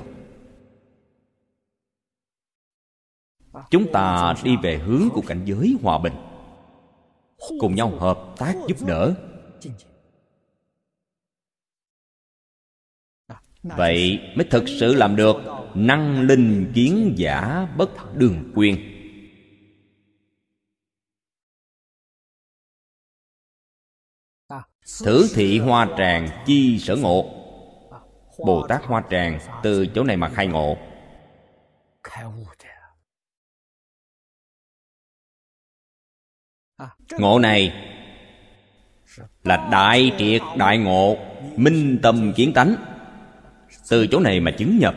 [3.69, 6.13] Chúng ta đi về hướng của cảnh giới hòa bình.
[7.59, 9.13] Cùng nhau hợp tác giúp đỡ.
[13.63, 15.35] Vậy mới thực sự làm được
[15.73, 18.96] năng linh kiến giả bất đường quyền.
[25.03, 27.33] Thử thị hoa tràng chi sở ngộ.
[28.45, 30.77] Bồ tát hoa tràng từ chỗ này mà khai ngộ.
[37.11, 37.73] Ngộ này
[39.43, 41.17] là đại triệt đại ngộ,
[41.55, 42.75] minh tâm kiến tánh.
[43.89, 44.95] Từ chỗ này mà chứng nhập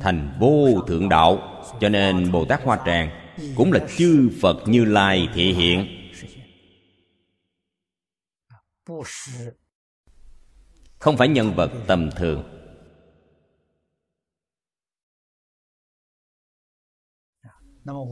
[0.00, 3.10] thành vô thượng đạo, cho nên bồ tát hoa tràng
[3.56, 5.99] cũng là chư phật như lai thị hiện
[10.98, 12.56] không phải nhân vật tầm thường.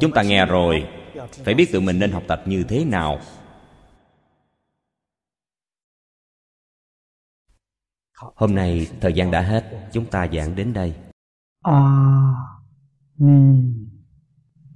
[0.01, 0.89] Chúng ta nghe rồi.
[1.45, 3.21] Phải biết tự mình nên học tập như thế nào.
[8.15, 9.89] Hôm nay thời gian đã hết.
[9.93, 10.95] Chúng ta giảng đến đây.
[11.63, 11.81] A
[13.17, 13.63] ni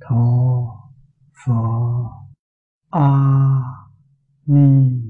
[0.01, 0.17] tho
[1.45, 2.29] pho
[2.91, 3.09] a
[4.47, 5.02] ni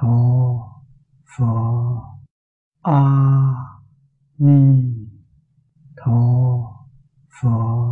[0.00, 0.82] 陀
[1.26, 2.02] 佛
[2.80, 3.54] 阿
[4.38, 5.10] 弥
[5.94, 6.86] 陀
[7.28, 7.90] 佛。